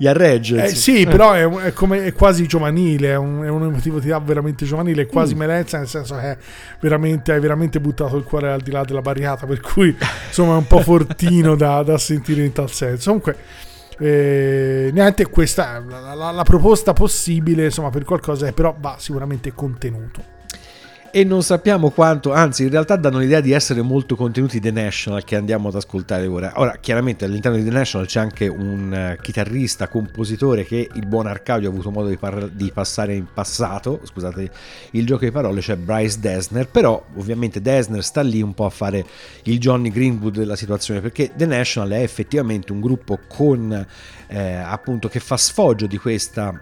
Gli 0.00 0.06
arregge. 0.06 0.66
Eh, 0.66 0.68
sì, 0.68 1.06
però 1.06 1.32
è, 1.32 1.44
è, 1.48 1.72
come, 1.72 2.04
è, 2.04 2.12
quasi 2.12 2.46
giovanile, 2.46 3.08
è, 3.08 3.16
un, 3.16 3.42
è 3.42 3.48
un'emotività 3.48 4.20
veramente 4.20 4.64
giovanile, 4.64 5.02
è 5.02 5.06
quasi 5.06 5.34
mm. 5.34 5.38
melezza, 5.38 5.78
nel 5.78 5.88
senso 5.88 6.16
che 6.16 6.36
veramente, 6.78 7.32
hai 7.32 7.40
veramente 7.40 7.80
buttato 7.80 8.16
il 8.16 8.22
cuore 8.22 8.52
al 8.52 8.60
di 8.60 8.70
là 8.70 8.84
della 8.84 9.00
barricata, 9.00 9.44
per 9.44 9.60
cui 9.60 9.96
insomma 10.28 10.52
è 10.52 10.56
un 10.58 10.68
po' 10.68 10.78
fortino 10.84 11.56
da, 11.56 11.82
da 11.82 11.98
sentire 11.98 12.44
in 12.44 12.52
tal 12.52 12.70
senso. 12.70 13.06
Comunque 13.06 13.36
eh, 13.98 14.90
niente, 14.92 15.26
questa 15.26 15.78
la, 15.80 16.14
la, 16.14 16.30
la, 16.30 16.42
proposta 16.44 16.92
possibile, 16.92 17.64
insomma, 17.64 17.90
per 17.90 18.04
qualcosa, 18.04 18.50
però 18.52 18.74
va 18.78 18.96
sicuramente 18.98 19.52
contenuto 19.52 20.36
e 21.10 21.24
non 21.24 21.42
sappiamo 21.42 21.90
quanto, 21.90 22.32
anzi 22.32 22.64
in 22.64 22.70
realtà 22.70 22.96
danno 22.96 23.18
l'idea 23.18 23.40
di 23.40 23.52
essere 23.52 23.82
molto 23.82 24.16
contenuti 24.16 24.60
The 24.60 24.70
National 24.70 25.24
che 25.24 25.36
andiamo 25.36 25.68
ad 25.68 25.74
ascoltare 25.74 26.26
ora. 26.26 26.52
Ora, 26.56 26.76
chiaramente 26.80 27.24
all'interno 27.24 27.56
di 27.56 27.64
The 27.64 27.70
National 27.70 28.06
c'è 28.06 28.20
anche 28.20 28.46
un 28.46 29.14
uh, 29.16 29.20
chitarrista, 29.20 29.88
compositore 29.88 30.64
che 30.64 30.88
il 30.92 31.06
buon 31.06 31.26
Arcadio 31.26 31.68
ha 31.68 31.72
avuto 31.72 31.90
modo 31.90 32.08
di, 32.08 32.16
par- 32.16 32.48
di, 32.50 32.70
passare 32.72 33.14
in 33.14 33.26
passato, 33.32 34.00
scusate 34.04 34.50
il 34.92 35.06
gioco 35.06 35.24
di 35.24 35.30
parole, 35.30 35.60
c'è 35.60 35.76
Bryce 35.76 36.18
Desner, 36.20 36.68
però 36.68 37.04
ovviamente 37.16 37.60
Desner 37.60 38.04
sta 38.04 38.22
lì 38.22 38.42
un 38.42 38.54
po' 38.54 38.66
a 38.66 38.70
fare 38.70 39.04
il 39.44 39.58
Johnny 39.58 39.90
Greenwood 39.90 40.36
della 40.36 40.56
situazione 40.56 41.00
perché 41.00 41.32
The 41.34 41.46
National 41.46 41.90
è 41.90 42.02
effettivamente 42.02 42.72
un 42.72 42.80
gruppo 42.80 43.18
con 43.26 43.86
eh, 44.26 44.54
appunto 44.54 45.08
che 45.08 45.20
fa 45.20 45.36
sfoggio 45.36 45.86
di 45.86 45.96
questa 45.96 46.60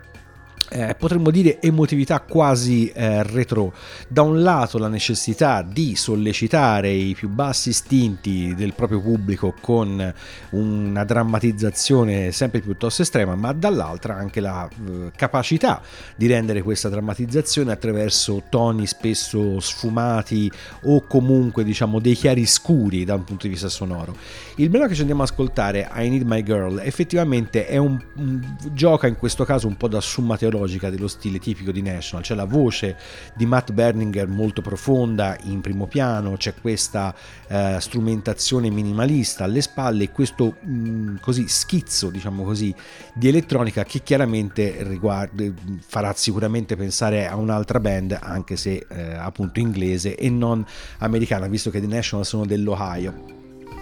eh, 0.70 0.94
potremmo 0.98 1.31
dire 1.31 1.61
emotività 1.61 2.20
quasi 2.20 2.88
eh, 2.88 3.22
retro. 3.22 3.72
Da 4.09 4.22
un 4.22 4.42
lato 4.42 4.79
la 4.79 4.88
necessità 4.88 5.62
di 5.62 5.94
sollecitare 5.94 6.90
i 6.90 7.14
più 7.14 7.29
bassi 7.29 7.68
istinti 7.68 8.55
del 8.55 8.74
proprio 8.74 9.00
pubblico 9.00 9.55
con 9.61 10.14
una 10.50 11.05
drammatizzazione 11.05 12.33
sempre 12.33 12.61
piuttosto 12.61 13.02
estrema, 13.02 13.35
ma 13.35 13.52
dall'altra 13.52 14.16
anche 14.16 14.40
la 14.40 14.68
eh, 14.68 15.11
capacità 15.14 15.81
di 16.16 16.26
rendere 16.26 16.62
questa 16.62 16.88
drammatizzazione 16.88 17.72
attraverso 17.72 18.42
toni 18.48 18.87
spesso 18.87 19.61
sfumati 19.61 20.50
o 20.85 21.07
comunque 21.07 21.64
diciamo 21.64 22.00
dei 22.00 22.14
chiaroscuri 22.14 23.05
da 23.05 23.14
un 23.14 23.24
punto 23.24 23.46
di 23.46 23.52
vista 23.52 23.68
sonoro. 23.68 24.16
Il 24.57 24.68
brano 24.68 24.88
che 24.88 24.94
ci 24.94 25.00
andiamo 25.00 25.22
ad 25.22 25.29
ascoltare, 25.29 25.88
I 25.94 26.09
Need 26.09 26.22
My 26.22 26.42
Girl, 26.42 26.81
effettivamente 26.81 27.66
è 27.66 27.76
un, 27.76 28.00
un 28.16 28.57
gioca 28.72 29.07
in 29.07 29.16
questo 29.16 29.44
caso 29.44 29.66
un 29.66 29.76
po' 29.76 29.88
da 29.88 30.00
summa 30.00 30.37
teologica 30.37 30.56
logica 30.57 30.90
dello 30.90 31.09
stile 31.09 31.38
tipico 31.38 31.71
di 31.71 31.83
National, 31.83 32.23
c'è 32.23 32.35
la 32.35 32.45
voce 32.45 32.97
di 33.35 33.47
Matt 33.47 33.73
Berninger 33.73 34.27
molto 34.29 34.62
profonda 34.62 35.37
in 35.45 35.61
primo 35.61 35.87
piano, 35.87 36.37
c'è 36.37 36.55
questa 36.55 37.14
eh, 37.49 37.77
strumentazione 37.81 38.71
minimalista 38.71 39.45
alle 39.45 39.61
spalle 39.61 40.05
e 40.05 40.12
questo 40.12 40.57
mh, 40.61 40.71
mm, 40.71 41.16
così 41.21 41.49
schizzo, 41.49 42.11
diciamo 42.11 42.42
così, 42.42 42.75
di 43.14 43.29
elettronica 43.29 43.85
che 43.85 44.03
chiaramente 44.03 44.77
riguarda, 44.81 45.45
farà 45.87 46.12
sicuramente 46.14 46.77
pensare 46.77 47.27
a 47.27 47.37
un'altra 47.37 47.81
band, 47.81 48.19
anche 48.21 48.57
se 48.57 48.87
eh, 48.88 49.14
appunto 49.14 49.61
inglese 49.61 50.16
e 50.16 50.31
non 50.31 50.64
americana, 50.99 51.47
visto 51.47 51.71
che 51.71 51.81
The 51.81 51.87
National 51.87 52.25
sono 52.25 52.47
dell'Ohio. 52.47 53.35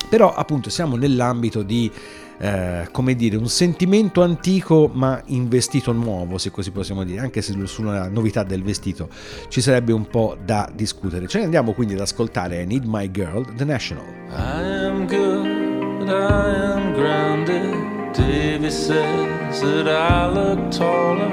Però 0.09 0.33
appunto 0.33 0.71
siamo 0.71 0.97
nell'ambito 0.97 1.63
di 1.63 1.91
eh, 2.39 2.89
come 2.91 3.15
dire, 3.15 3.37
un 3.37 3.49
sentimento 3.49 4.23
antico 4.23 4.91
ma 4.93 5.21
in 5.27 5.49
vestito 5.49 5.93
nuovo, 5.93 6.39
se 6.39 6.51
così 6.51 6.71
possiamo 6.71 7.05
dire, 7.05 7.21
anche 7.21 7.43
se 7.43 7.55
sulla 7.67 8.09
novità 8.09 8.43
del 8.43 8.63
vestito 8.63 9.09
ci 9.49 9.61
sarebbe 9.61 9.93
un 9.93 10.07
po' 10.07 10.37
da 10.45 10.69
discutere. 10.73 11.27
Ce 11.27 11.39
ne 11.39 11.45
andiamo 11.45 11.73
quindi 11.73 11.95
ad 11.95 12.01
ascoltare 12.01 12.65
Need 12.65 12.85
My 12.85 13.11
Girl, 13.11 13.45
The 13.55 13.65
National. 13.65 14.05
I 14.31 14.87
am 14.87 15.07
good, 15.07 16.09
I 16.09 16.73
am 16.73 16.93
grounded. 16.95 17.93
Davy 18.15 18.71
says 18.71 19.61
that 19.61 19.89
I 19.89 20.29
look 20.29 20.71
taller, 20.71 21.31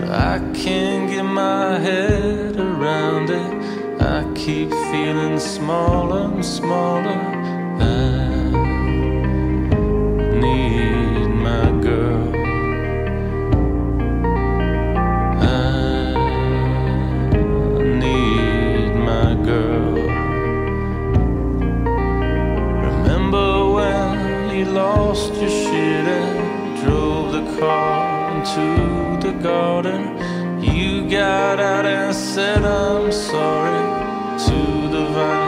but 0.00 0.10
I 0.10 0.40
can't 0.52 1.08
get 1.08 1.22
my 1.22 1.78
head 1.78 2.56
around 2.56 3.30
it. 3.30 4.00
I 4.00 4.24
keep 4.34 4.68
feeling 4.90 5.38
smaller 5.38 6.32
and 6.34 6.44
smaller. 6.44 7.16
I 7.78 8.23
need 10.44 11.28
my 11.48 11.66
girl. 11.88 12.28
I 15.40 15.52
need 18.02 18.90
my 19.10 19.28
girl. 19.50 19.94
Remember 22.88 23.48
when 23.76 24.56
you 24.56 24.64
lost 24.66 25.32
your 25.34 25.54
shit 25.62 26.06
and 26.18 26.36
drove 26.82 27.32
the 27.32 27.44
car 27.58 28.36
into 28.36 28.66
the 29.26 29.32
garden? 29.42 30.02
You 30.62 31.08
got 31.08 31.58
out 31.60 31.86
and 31.86 32.14
said, 32.14 32.62
I'm 32.64 33.10
sorry 33.12 33.84
to 34.46 34.58
the 34.94 35.04
vines, 35.14 35.43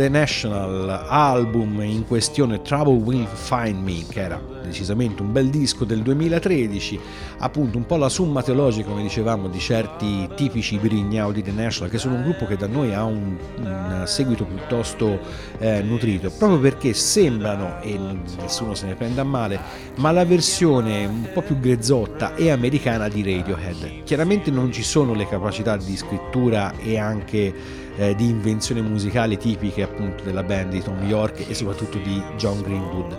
The 0.00 0.08
National, 0.08 1.04
album 1.08 1.82
in 1.82 2.06
questione 2.06 2.62
Trouble 2.62 2.94
Will 2.94 3.26
Find 3.26 3.82
Me, 3.82 4.06
che 4.08 4.22
era 4.22 4.40
decisamente 4.64 5.20
un 5.20 5.30
bel 5.30 5.50
disco 5.50 5.84
del 5.84 6.00
2013, 6.00 6.98
appunto 7.40 7.76
un 7.76 7.84
po' 7.84 7.96
la 7.96 8.08
summa 8.08 8.42
teologica, 8.42 8.88
come 8.88 9.02
dicevamo, 9.02 9.48
di 9.48 9.58
certi 9.58 10.26
tipici 10.34 10.78
Brignau 10.78 11.32
di 11.32 11.42
The 11.42 11.50
National, 11.50 11.90
che 11.90 11.98
sono 11.98 12.14
un 12.14 12.22
gruppo 12.22 12.46
che 12.46 12.56
da 12.56 12.66
noi 12.66 12.94
ha 12.94 13.04
un, 13.04 13.36
un 13.58 14.02
seguito 14.06 14.46
piuttosto 14.46 15.18
eh, 15.58 15.82
nutrito, 15.82 16.30
proprio 16.30 16.58
perché 16.58 16.94
sembrano, 16.94 17.82
e 17.82 18.00
nessuno 18.40 18.72
se 18.72 18.86
ne 18.86 18.94
prenda 18.94 19.22
male, 19.22 19.60
ma 19.96 20.12
la 20.12 20.24
versione 20.24 21.04
un 21.04 21.28
po' 21.30 21.42
più 21.42 21.60
grezzotta 21.60 22.36
e 22.36 22.50
americana 22.50 23.06
di 23.08 23.22
Radiohead. 23.22 24.04
Chiaramente 24.04 24.50
non 24.50 24.72
ci 24.72 24.82
sono 24.82 25.12
le 25.12 25.28
capacità 25.28 25.76
di 25.76 25.94
scrittura 25.94 26.72
e 26.78 26.98
anche 26.98 27.88
eh, 28.00 28.14
di 28.14 28.30
invenzioni 28.30 28.80
musicali 28.80 29.36
tipiche 29.36 29.82
appunto 29.82 30.24
della 30.24 30.42
band 30.42 30.70
di 30.70 30.82
Tom 30.82 31.02
York 31.04 31.46
e 31.46 31.54
soprattutto 31.54 31.98
di 31.98 32.22
John 32.36 32.62
Greenwood. 32.62 33.16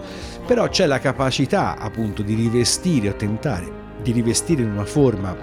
Però 0.48 0.67
c'è 0.67 0.88
la 0.88 1.00
capacità 1.00 1.78
appunto 1.78 2.24
di 2.24 2.34
rivestire 2.34 3.10
o 3.10 3.13
tentare 3.13 3.80
di 4.02 4.12
rivestire 4.12 4.63
in 4.63 4.72
una 4.72 4.86
forma 4.86 5.36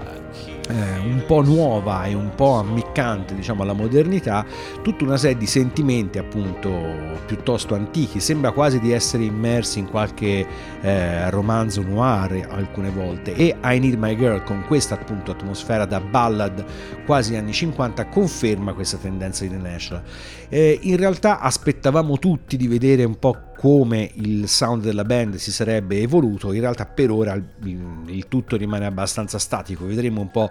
eh, 0.69 0.99
un 0.99 1.23
po' 1.27 1.43
nuova 1.43 2.05
e 2.05 2.15
un 2.15 2.35
po' 2.35 2.55
ammiccante 2.55 3.35
diciamo 3.35 3.63
alla 3.63 3.73
modernità 3.73 4.45
tutta 4.83 5.05
una 5.05 5.17
serie 5.17 5.37
di 5.37 5.47
sentimenti 5.47 6.19
appunto 6.19 7.17
piuttosto 7.27 7.75
antichi. 7.75 8.21
Sembra 8.21 8.53
quasi 8.53 8.79
di 8.79 8.93
essere 8.93 9.25
immersi 9.25 9.79
in 9.79 9.89
qualche 9.89 10.47
eh, 10.81 11.31
romanzo 11.31 11.83
noir 11.83 12.47
alcune 12.51 12.91
volte. 12.91 13.35
E 13.35 13.57
I 13.63 13.79
Need 13.79 13.99
My 13.99 14.17
Girl 14.17 14.43
con 14.45 14.65
questa 14.67 14.95
appunto 14.95 15.33
atmosfera 15.33 15.85
da 15.85 16.01
ballad 16.01 16.65
quasi 17.05 17.37
anni 17.37 17.53
50 17.53 18.07
conferma 18.07 18.73
questa 18.75 18.97
tendenza 18.99 19.45
di 19.45 19.51
The 19.51 19.57
National. 19.57 20.03
Eh, 20.49 20.79
in 20.83 20.97
realtà 20.97 21.41
aspettavamo 21.41 22.19
tutti 22.19 22.57
di 22.57 22.69
vedere 22.69 23.05
un 23.05 23.19
po' 23.19 23.48
come 23.59 24.09
il 24.15 24.49
sound 24.49 24.85
della 24.85 25.03
band 25.03 25.35
si 25.35 25.51
sarebbe 25.51 26.01
evoluto, 26.01 26.53
in 26.53 26.61
realtà 26.61 26.87
per 26.87 27.11
ora 27.11 27.35
il, 27.35 28.27
tutto 28.29 28.57
rimane 28.57 28.87
abbastanza 28.87 29.41
statico, 29.41 29.85
vedremo 29.85 30.21
un 30.21 30.31
po' 30.31 30.49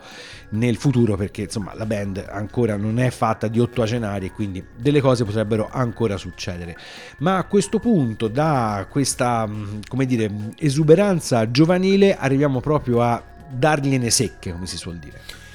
nel 0.50 0.76
futuro 0.76 1.16
perché 1.16 1.44
insomma 1.44 1.74
la 1.74 1.86
band 1.86 2.26
ancora 2.28 2.76
non 2.76 3.00
è 3.00 3.10
fatta 3.10 3.48
di 3.48 3.62
ottoacenari 3.62 4.26
e 4.26 4.32
quindi 4.34 4.62
delle 4.76 5.00
cose 5.00 5.24
potrebbero 5.24 5.70
ancora 5.72 6.18
succedere. 6.18 6.76
Ma 7.20 7.38
a 7.38 7.46
questo 7.46 7.80
punto 7.80 8.28
da 8.28 8.86
questa 8.90 9.50
come 9.88 10.06
dire 10.06 10.30
esuberanza 10.58 11.50
giovanile 11.50 12.18
arriviamo 12.18 12.60
proprio 12.60 13.02
a 13.02 13.24
dargliene 13.50 14.10
secche, 14.10 14.52
come 14.52 14.66
si 14.66 14.76
suol 14.76 14.98
dire 14.98 15.46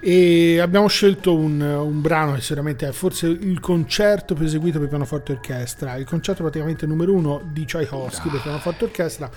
e 0.00 0.58
abbiamo 0.58 0.88
scelto 0.88 1.34
un, 1.34 1.60
un, 1.60 2.00
brano 2.00 2.32
che 2.32 2.40
sicuramente 2.40 2.88
è 2.88 2.92
forse 2.92 3.26
il 3.26 3.60
concerto 3.60 4.34
più 4.34 4.46
eseguito 4.46 4.78
per 4.78 4.88
pianoforte 4.88 5.32
orchestra. 5.32 5.96
Il 5.96 6.06
concerto 6.06 6.42
praticamente 6.42 6.86
numero 6.86 7.12
uno 7.12 7.42
di 7.52 7.66
Tchaikovsky 7.66 8.30
per 8.30 8.40
pianoforte 8.40 8.84
orchestra 8.84 9.30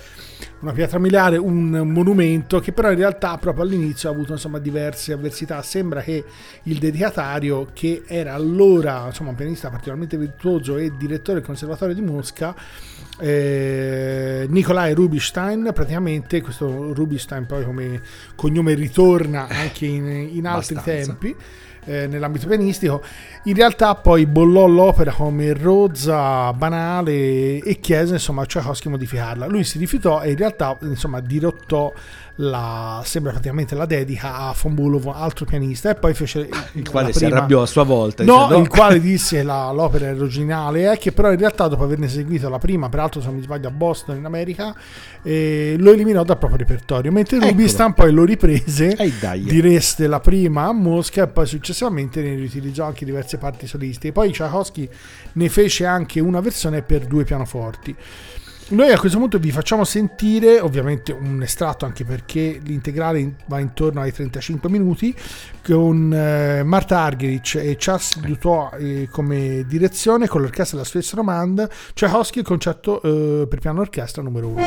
una 0.64 0.72
pietra 0.72 0.98
miliare, 0.98 1.36
un 1.36 1.68
monumento 1.84 2.58
che 2.58 2.72
però 2.72 2.90
in 2.90 2.96
realtà 2.96 3.36
proprio 3.36 3.64
all'inizio 3.64 4.08
ha 4.08 4.12
avuto 4.12 4.32
insomma, 4.32 4.58
diverse 4.58 5.12
avversità 5.12 5.60
sembra 5.60 6.00
che 6.00 6.24
il 6.64 6.78
dedicatario 6.78 7.68
che 7.74 8.02
era 8.06 8.32
allora 8.32 9.04
insomma, 9.06 9.30
un 9.30 9.36
pianista 9.36 9.68
particolarmente 9.68 10.16
virtuoso 10.16 10.78
e 10.78 10.92
direttore 10.96 11.38
del 11.38 11.46
conservatorio 11.46 11.94
di 11.94 12.00
Mosca 12.00 12.54
eh, 13.18 14.46
Nikolai 14.48 14.94
Rubinstein 14.94 15.70
praticamente 15.74 16.40
questo 16.40 16.94
Rubinstein 16.94 17.44
poi 17.44 17.64
come 17.64 18.00
cognome 18.34 18.72
ritorna 18.72 19.46
anche 19.46 19.84
in, 19.84 20.06
in 20.06 20.46
altri 20.46 20.76
Bastanza. 20.76 21.12
tempi 21.12 21.36
eh, 21.86 22.06
nell'ambito 22.06 22.46
pianistico 22.46 23.02
in 23.46 23.54
realtà 23.54 23.94
poi 23.94 24.24
bollò 24.24 24.66
l'opera 24.66 25.12
come 25.12 25.52
rozza, 25.52 26.50
banale 26.54 27.58
e 27.58 27.78
chiese 27.80 28.14
insomma 28.14 28.42
a 28.42 28.46
Tchaikovsky 28.46 28.88
modificarla. 28.88 29.46
Lui 29.46 29.64
si 29.64 29.76
rifiutò 29.76 30.22
e 30.22 30.30
in 30.30 30.36
realtà 30.36 30.76
insomma 30.80 31.20
dirottò 31.20 31.92
la, 32.36 33.00
sembra 33.04 33.30
praticamente 33.32 33.74
la 33.74 33.86
dedica 33.86 34.34
a 34.36 34.54
von 34.60 34.74
Bulov, 34.74 35.08
altro 35.08 35.44
pianista, 35.44 35.90
e 35.90 35.94
poi 35.94 36.14
fece 36.14 36.48
il 36.72 36.88
quale 36.88 37.12
si 37.12 37.24
arrabbiò 37.24 37.62
a 37.62 37.66
sua 37.66 37.84
volta. 37.84 38.24
No, 38.24 38.46
dicendo... 38.46 38.58
il 38.58 38.68
quale 38.68 39.00
disse 39.00 39.42
la, 39.42 39.70
l'opera 39.70 40.10
originale 40.10 40.90
è 40.90 40.98
che 40.98 41.12
però 41.12 41.30
in 41.30 41.38
realtà 41.38 41.68
dopo 41.68 41.84
averne 41.84 42.06
eseguito 42.06 42.48
la 42.48 42.58
prima, 42.58 42.88
peraltro 42.88 43.20
se 43.20 43.26
non 43.26 43.36
mi 43.36 43.42
sbaglio 43.42 43.68
a 43.68 43.70
Boston 43.70 44.16
in 44.16 44.24
America, 44.24 44.74
eh, 45.22 45.76
lo 45.78 45.92
eliminò 45.92 46.24
dal 46.24 46.38
proprio 46.38 46.58
repertorio, 46.58 47.12
mentre 47.12 47.36
Eccolo. 47.36 47.52
Rubinstein 47.52 47.92
poi 47.94 48.12
lo 48.12 48.24
riprese, 48.24 48.96
direste 49.42 50.06
la 50.06 50.20
prima 50.20 50.64
a 50.64 50.72
Mosca 50.72 51.22
e 51.22 51.28
poi 51.28 51.46
successivamente 51.46 52.20
ne 52.20 52.34
riutilizzò 52.34 52.84
anche 52.84 53.04
diverse 53.04 53.38
parti 53.38 53.66
solistiche. 53.66 54.12
Poi 54.12 54.32
Tchaikovsky 54.32 54.88
ne 55.34 55.48
fece 55.48 55.86
anche 55.86 56.20
una 56.20 56.40
versione 56.40 56.82
per 56.82 57.06
due 57.06 57.24
pianoforti. 57.24 57.94
Noi 58.66 58.90
a 58.90 58.98
questo 58.98 59.18
punto 59.18 59.38
vi 59.38 59.50
facciamo 59.50 59.84
sentire 59.84 60.58
ovviamente 60.58 61.12
un 61.12 61.42
estratto 61.42 61.84
anche 61.84 62.04
perché 62.04 62.58
l'integrale 62.64 63.34
va 63.44 63.60
intorno 63.60 64.00
ai 64.00 64.10
35 64.10 64.70
minuti 64.70 65.14
con 65.62 66.10
eh, 66.10 66.62
Marta 66.62 67.00
Argerich 67.00 67.56
e 67.56 67.76
Charles 67.78 68.20
Dutoit 68.20 68.80
eh, 68.80 69.08
come 69.10 69.66
direzione 69.68 70.26
con 70.28 70.40
l'orchestra 70.40 70.78
della 70.78 70.88
Swiss 70.88 71.12
Romand 71.12 71.68
Tchaikovsky 71.92 72.38
il 72.38 72.44
concerto 72.46 73.02
eh, 73.02 73.46
per 73.46 73.58
piano 73.58 73.80
orchestra 73.82 74.22
numero 74.22 74.48
1 74.48 74.62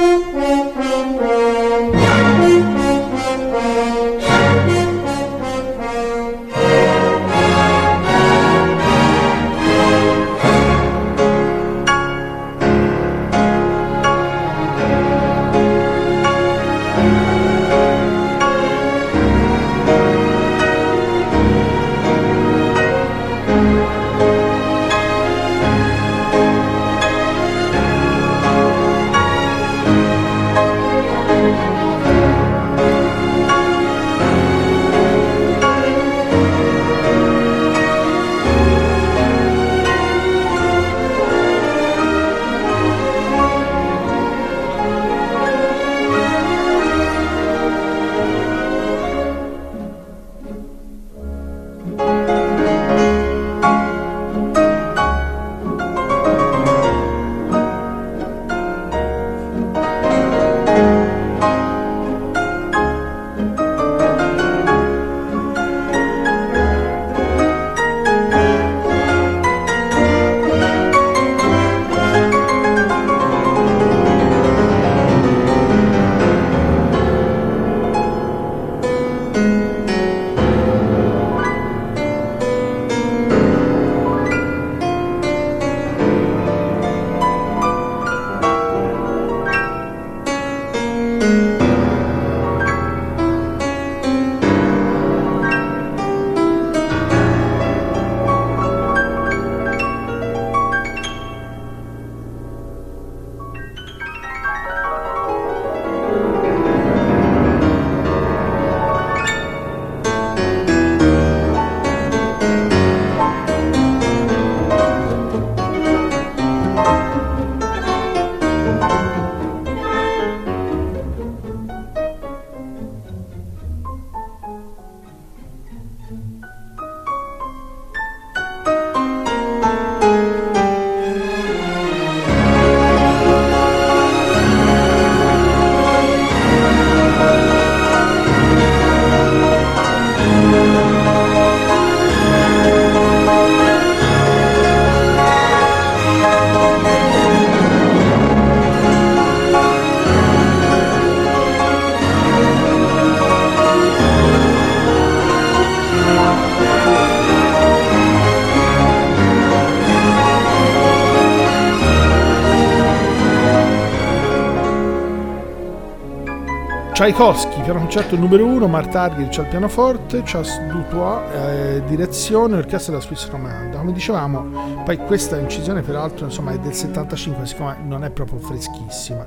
Tchaikovsky, 167.08 167.62
piano 167.62 167.80
concerto 167.80 168.18
numero 168.18 168.46
1, 168.46 168.68
Mark 168.68 168.94
Argerich 168.94 169.40
al 169.40 169.48
pianoforte, 169.48 170.24
Charles 170.26 170.60
Dutois, 170.68 171.22
eh, 171.32 171.82
direzione, 171.88 172.58
orchestra 172.58 172.92
della 172.92 173.06
Swiss 173.06 173.30
Romanda. 173.30 173.78
Come 173.78 173.94
dicevamo, 173.94 174.84
poi 174.84 174.98
questa 174.98 175.38
incisione 175.38 175.82
peraltro 175.84 176.26
insomma, 176.26 176.52
è 176.52 176.60
del 176.60 176.74
75, 176.74 177.46
siccome 177.46 177.78
non 177.82 178.04
è 178.04 178.10
proprio 178.10 178.40
freschissima 178.40 179.26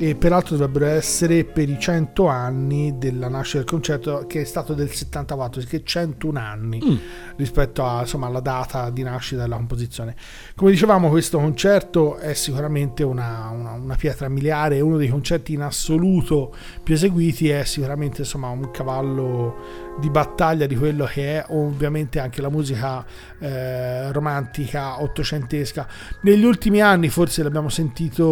e 0.00 0.14
peraltro 0.14 0.56
dovrebbero 0.56 0.86
essere 0.86 1.44
per 1.44 1.68
i 1.68 1.76
100 1.76 2.28
anni 2.28 2.98
della 2.98 3.28
nascita 3.28 3.58
del 3.58 3.66
concerto 3.66 4.26
che 4.28 4.42
è 4.42 4.44
stato 4.44 4.72
del 4.72 4.90
74 4.90 5.62
che 5.62 5.82
101 5.82 6.38
anni 6.38 6.80
mm. 6.82 6.96
rispetto 7.36 7.84
a, 7.84 8.00
insomma, 8.00 8.28
alla 8.28 8.38
data 8.38 8.90
di 8.90 9.02
nascita 9.02 9.42
della 9.42 9.56
composizione 9.56 10.14
come 10.54 10.70
dicevamo 10.70 11.08
questo 11.08 11.38
concerto 11.38 12.16
è 12.16 12.32
sicuramente 12.34 13.02
una, 13.02 13.50
una, 13.52 13.72
una 13.72 13.96
pietra 13.96 14.28
miliare 14.28 14.80
uno 14.80 14.98
dei 14.98 15.08
concerti 15.08 15.54
in 15.54 15.62
assoluto 15.62 16.54
più 16.82 16.94
eseguiti 16.94 17.48
è 17.48 17.64
sicuramente 17.64 18.20
insomma, 18.20 18.50
un 18.50 18.70
cavallo 18.70 19.87
di 19.98 20.10
battaglia 20.10 20.66
di 20.66 20.76
quello 20.76 21.04
che 21.04 21.38
è 21.38 21.44
ovviamente 21.48 22.20
anche 22.20 22.40
la 22.40 22.48
musica 22.48 23.04
eh, 23.38 24.12
romantica 24.12 25.02
ottocentesca. 25.02 25.86
Negli 26.22 26.44
ultimi 26.44 26.80
anni 26.80 27.08
forse 27.08 27.42
l'abbiamo 27.42 27.68
sentito 27.68 28.28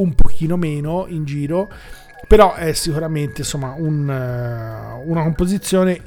un 0.00 0.14
pochino 0.14 0.56
meno 0.56 1.06
in 1.08 1.24
giro, 1.24 1.70
però 2.26 2.54
è 2.54 2.72
sicuramente 2.72 3.42
insomma 3.42 3.74
un, 3.76 4.08
uh, 4.08 5.10
una 5.10 5.22
composizione 5.22 6.00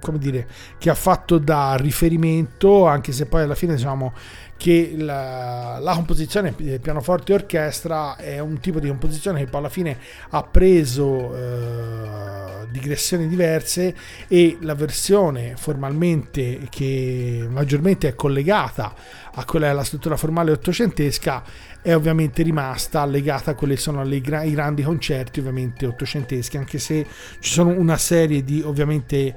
come 0.00 0.18
dire, 0.18 0.46
che 0.78 0.90
ha 0.90 0.94
fatto 0.94 1.38
da 1.38 1.74
riferimento, 1.76 2.86
anche 2.86 3.12
se 3.12 3.26
poi 3.26 3.42
alla 3.42 3.54
fine 3.54 3.74
diciamo 3.74 4.12
che 4.56 4.94
la, 4.96 5.78
la, 5.80 5.94
composizione 5.94 6.52
pianoforte 6.52 7.32
e 7.32 7.34
orchestra 7.34 8.16
è 8.16 8.38
un 8.38 8.58
tipo 8.58 8.80
di 8.80 8.88
composizione 8.88 9.40
che 9.40 9.50
poi 9.50 9.60
alla 9.60 9.68
fine 9.68 9.98
ha 10.30 10.42
preso 10.42 11.34
eh, 11.34 12.66
digressioni 12.70 13.28
diverse 13.28 13.94
e 14.28 14.56
la 14.60 14.74
versione 14.74 15.54
formalmente 15.56 16.60
che 16.70 17.46
maggiormente 17.50 18.08
è 18.08 18.14
collegata 18.14 18.94
a 19.34 19.44
quella 19.44 19.66
della 19.66 19.84
struttura 19.84 20.16
formale 20.16 20.50
ottocentesca 20.52 21.42
è 21.82 21.94
ovviamente 21.94 22.42
rimasta 22.42 23.04
legata 23.04 23.52
a 23.52 23.54
quelli 23.54 23.74
che 23.74 23.80
sono 23.80 24.02
i 24.02 24.20
grandi 24.20 24.82
concerti 24.82 25.40
ovviamente 25.40 25.86
ottocenteschi 25.86 26.56
anche 26.56 26.78
se 26.78 27.06
ci 27.38 27.52
sono 27.52 27.70
una 27.70 27.96
serie 27.96 28.42
di 28.42 28.60
ovviamente 28.62 29.34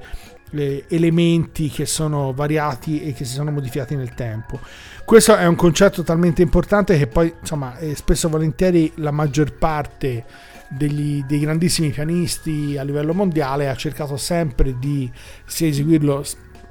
elementi 0.52 1.68
che 1.68 1.86
sono 1.86 2.32
variati 2.32 3.02
e 3.02 3.12
che 3.12 3.24
si 3.24 3.34
sono 3.34 3.50
modificati 3.50 3.94
nel 3.94 4.14
tempo. 4.14 4.58
Questo 5.04 5.36
è 5.36 5.46
un 5.46 5.56
concetto 5.56 6.02
talmente 6.02 6.42
importante 6.42 6.96
che 6.96 7.06
poi, 7.06 7.34
insomma, 7.40 7.76
spesso 7.94 8.26
e 8.26 8.30
volentieri 8.30 8.92
la 8.96 9.10
maggior 9.10 9.54
parte 9.54 10.24
degli, 10.68 11.22
dei 11.24 11.40
grandissimi 11.40 11.90
pianisti 11.90 12.76
a 12.78 12.82
livello 12.82 13.12
mondiale 13.12 13.68
ha 13.68 13.74
cercato 13.74 14.16
sempre 14.16 14.78
di 14.78 15.10
sia 15.44 15.66
eseguirlo 15.66 16.24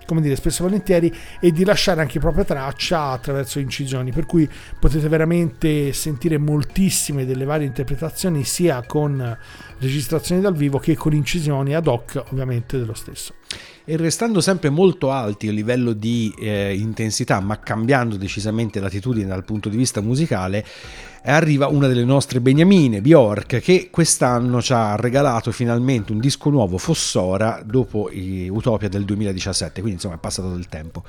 come 0.10 0.22
dire, 0.22 0.36
spesso 0.36 0.64
e 0.64 0.66
volentieri 0.66 1.16
e 1.40 1.52
di 1.52 1.64
lasciare 1.64 2.02
anche 2.02 2.20
propria 2.20 2.44
traccia 2.44 3.12
attraverso 3.12 3.60
incisioni, 3.60 4.12
per 4.12 4.26
cui 4.26 4.50
potete 4.80 5.08
veramente 5.08 5.94
sentire 5.94 6.40
moltissime 6.40 7.28
delle 7.28 7.46
varie 7.46 7.68
interpretazioni 7.68 8.44
sia 8.44 8.84
con 8.88 9.38
registrazioni 9.80 10.42
dal 10.42 10.56
vivo 10.56 10.78
che 10.78 10.96
con 10.96 11.14
incisioni 11.14 11.74
ad 11.74 11.88
hoc 11.88 12.24
ovviamente 12.32 12.78
dello 12.78 12.94
stesso. 12.94 13.34
E 13.86 13.98
restando 13.98 14.40
sempre 14.40 14.70
molto 14.70 15.10
alti 15.10 15.48
a 15.48 15.52
livello 15.52 15.94
di 15.94 16.32
eh, 16.40 16.76
intensità, 16.76 17.40
ma 17.40 17.60
cambiando 17.60 18.18
decisamente 18.18 18.80
l'attitudine 18.80 19.28
dal 19.28 19.44
punto 19.44 19.68
di 19.68 19.78
vista 19.78 20.00
musicale, 20.00 20.64
arriva 21.24 21.68
una 21.68 21.88
delle 21.88 22.06
nostre 22.06 22.40
beniamine, 22.42 23.02
Bjork, 23.02 23.60
che 23.60 23.90
quest'anno 23.92 24.62
ci 24.62 24.74
ha 24.74 24.96
regalato 24.96 25.52
finalmente 25.52 26.12
un 26.12 26.20
disco 26.20 26.50
nuovo, 26.50 26.78
Fossora, 26.78 27.62
dopo 27.66 28.10
Utopia 28.50 28.90
del 28.90 29.06
2017, 29.06 29.82
quindi 29.82 29.94
insomma 29.94 30.16
è 30.16 30.20
passato 30.20 30.52
del 30.52 30.68
tempo. 30.68 31.04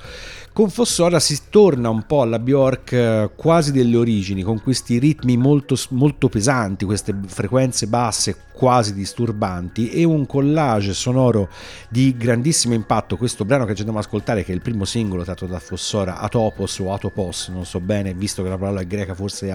Con 0.53 0.69
Fossora 0.69 1.19
si 1.19 1.39
torna 1.49 1.89
un 1.89 2.05
po' 2.05 2.21
alla 2.21 2.39
Bjork 2.39 2.91
eh, 2.91 3.29
quasi 3.35 3.71
delle 3.71 3.97
origini, 3.97 4.43
con 4.43 4.61
questi 4.61 4.99
ritmi 4.99 5.37
molto, 5.37 5.75
molto 5.89 6.29
pesanti, 6.29 6.85
queste 6.85 7.15
frequenze 7.25 7.87
basse 7.87 8.49
quasi 8.61 8.93
disturbanti 8.93 9.89
e 9.89 10.03
un 10.03 10.27
collage 10.27 10.93
sonoro 10.93 11.49
di 11.89 12.15
grandissimo 12.15 12.75
impatto. 12.75 13.17
Questo 13.17 13.43
brano 13.43 13.63
che 13.65 13.73
ci 13.73 13.79
andiamo 13.79 13.97
ad 13.99 14.05
ascoltare, 14.05 14.43
che 14.43 14.51
è 14.51 14.55
il 14.55 14.61
primo 14.61 14.85
singolo 14.85 15.23
tratto 15.23 15.47
da 15.47 15.57
Fossora, 15.57 16.19
Atopos 16.19 16.77
o 16.77 16.93
Atopos, 16.93 17.47
non 17.47 17.65
so 17.65 17.79
bene, 17.79 18.13
visto 18.13 18.43
che 18.43 18.49
la 18.49 18.57
parola 18.59 18.81
è 18.81 18.85
greca 18.85 19.15
forse 19.15 19.47
è 19.47 19.49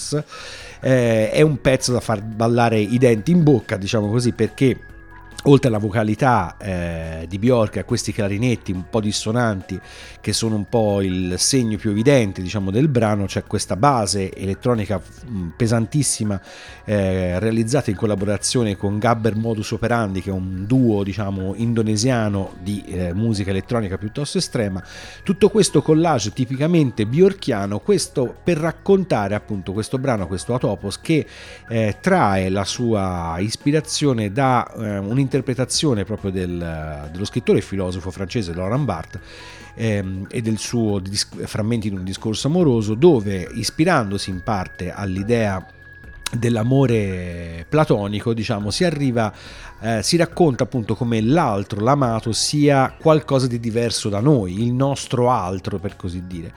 Atopos, 0.00 0.22
eh, 0.80 1.30
è 1.30 1.42
un 1.42 1.60
pezzo 1.60 1.92
da 1.92 2.00
far 2.00 2.22
ballare 2.22 2.78
i 2.78 2.98
denti 2.98 3.30
in 3.30 3.42
bocca, 3.42 3.76
diciamo 3.76 4.08
così, 4.08 4.32
perché 4.32 4.78
oltre 5.44 5.68
alla 5.68 5.78
vocalità 5.78 6.56
eh, 6.58 7.26
di 7.28 7.38
Bjork 7.38 7.78
a 7.78 7.84
questi 7.84 8.12
clarinetti 8.12 8.72
un 8.72 8.84
po' 8.90 9.00
dissonanti 9.00 9.80
che 10.20 10.32
sono 10.34 10.56
un 10.56 10.68
po' 10.68 11.00
il 11.00 11.34
segno 11.38 11.78
più 11.78 11.90
evidente 11.90 12.42
diciamo, 12.42 12.70
del 12.70 12.88
brano 12.88 13.24
c'è 13.24 13.44
questa 13.44 13.76
base 13.76 14.34
elettronica 14.34 15.00
mm, 15.00 15.48
pesantissima 15.56 16.40
eh, 16.84 17.38
realizzata 17.38 17.90
in 17.90 17.96
collaborazione 17.96 18.76
con 18.76 18.98
Gabber 18.98 19.34
Modus 19.36 19.70
Operandi 19.70 20.20
che 20.20 20.28
è 20.28 20.32
un 20.32 20.66
duo 20.66 21.02
diciamo, 21.02 21.54
indonesiano 21.56 22.54
di 22.60 22.84
eh, 22.86 23.14
musica 23.14 23.50
elettronica 23.50 23.96
piuttosto 23.96 24.36
estrema. 24.38 24.82
Tutto 25.22 25.48
questo 25.48 25.80
collage 25.80 26.32
tipicamente 26.32 27.06
bjorkiano 27.06 27.78
questo 27.78 28.34
per 28.42 28.58
raccontare 28.58 29.34
appunto 29.34 29.72
questo 29.72 29.98
brano 29.98 30.26
questo 30.26 30.54
Atopos 30.54 31.00
che 31.00 31.26
eh, 31.68 31.96
trae 32.00 32.50
la 32.50 32.64
sua 32.64 33.36
ispirazione 33.38 34.32
da 34.32 34.70
eh, 34.76 34.98
un 34.98 35.18
un'interpretazione 35.30 36.04
proprio 36.04 36.32
del, 36.32 37.08
dello 37.12 37.24
scrittore 37.24 37.58
e 37.58 37.62
filosofo 37.62 38.10
francese 38.10 38.52
Laurent 38.52 38.84
Barthes 38.84 39.20
ehm, 39.74 40.26
e 40.28 40.42
del 40.42 40.58
suo 40.58 40.98
dis- 40.98 41.28
frammenti 41.46 41.88
di 41.88 41.94
un 41.94 42.02
discorso 42.02 42.48
amoroso 42.48 42.94
dove 42.94 43.48
ispirandosi 43.54 44.30
in 44.30 44.42
parte 44.42 44.90
all'idea 44.90 45.64
dell'amore 46.32 47.66
platonico, 47.68 48.32
diciamo, 48.32 48.70
si 48.70 48.84
arriva, 48.84 49.32
eh, 49.80 50.00
si 50.02 50.16
racconta 50.16 50.62
appunto 50.62 50.94
come 50.94 51.20
l'altro, 51.20 51.80
l'amato, 51.80 52.32
sia 52.32 52.94
qualcosa 53.00 53.48
di 53.48 53.58
diverso 53.58 54.08
da 54.08 54.20
noi, 54.20 54.62
il 54.62 54.72
nostro 54.72 55.30
altro 55.30 55.78
per 55.78 55.96
così 55.96 56.26
dire 56.26 56.52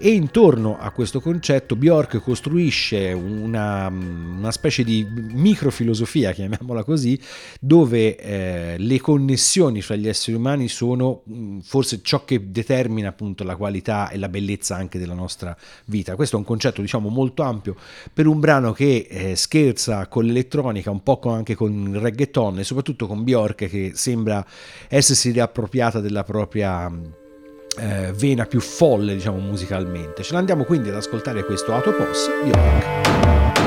e 0.00 0.10
intorno 0.10 0.78
a 0.78 0.92
questo 0.92 1.20
concetto 1.20 1.74
Bjork 1.74 2.20
costruisce 2.22 3.12
una, 3.12 3.88
una 3.88 4.52
specie 4.52 4.84
di 4.84 5.04
microfilosofia, 5.10 6.30
chiamiamola 6.30 6.84
così, 6.84 7.20
dove 7.60 8.16
eh, 8.16 8.76
le 8.78 9.00
connessioni 9.00 9.82
fra 9.82 9.96
gli 9.96 10.06
esseri 10.06 10.36
umani 10.36 10.68
sono 10.68 11.24
forse 11.62 12.00
ciò 12.02 12.24
che 12.24 12.52
determina 12.52 13.08
appunto 13.08 13.42
la 13.42 13.56
qualità 13.56 14.08
e 14.10 14.18
la 14.18 14.28
bellezza 14.28 14.76
anche 14.76 15.00
della 15.00 15.14
nostra 15.14 15.56
vita. 15.86 16.14
Questo 16.14 16.36
è 16.36 16.38
un 16.38 16.44
concetto 16.44 16.80
diciamo 16.80 17.08
molto 17.08 17.42
ampio 17.42 17.74
per 18.12 18.28
un 18.28 18.38
brano 18.38 18.72
che 18.72 19.08
eh, 19.10 19.34
scherza 19.34 20.06
con 20.06 20.24
l'elettronica, 20.24 20.92
un 20.92 21.02
po' 21.02 21.18
anche 21.24 21.56
con 21.56 21.72
il 21.72 21.98
reggaeton 21.98 22.60
e 22.60 22.64
soprattutto 22.64 23.08
con 23.08 23.24
Bjork 23.24 23.66
che 23.66 23.90
sembra 23.94 24.46
essersi 24.86 25.32
riappropriata 25.32 25.98
della 25.98 26.22
propria 26.22 26.88
eh, 27.78 28.12
vena 28.12 28.46
più 28.46 28.60
folle, 28.60 29.14
diciamo, 29.14 29.38
musicalmente. 29.38 30.22
Ce 30.22 30.32
l'andiamo 30.32 30.64
quindi 30.64 30.88
ad 30.88 30.96
ascoltare 30.96 31.44
questo 31.44 31.72
Autopos 31.72 32.28
di 32.44 32.50
Rock. 32.50 33.57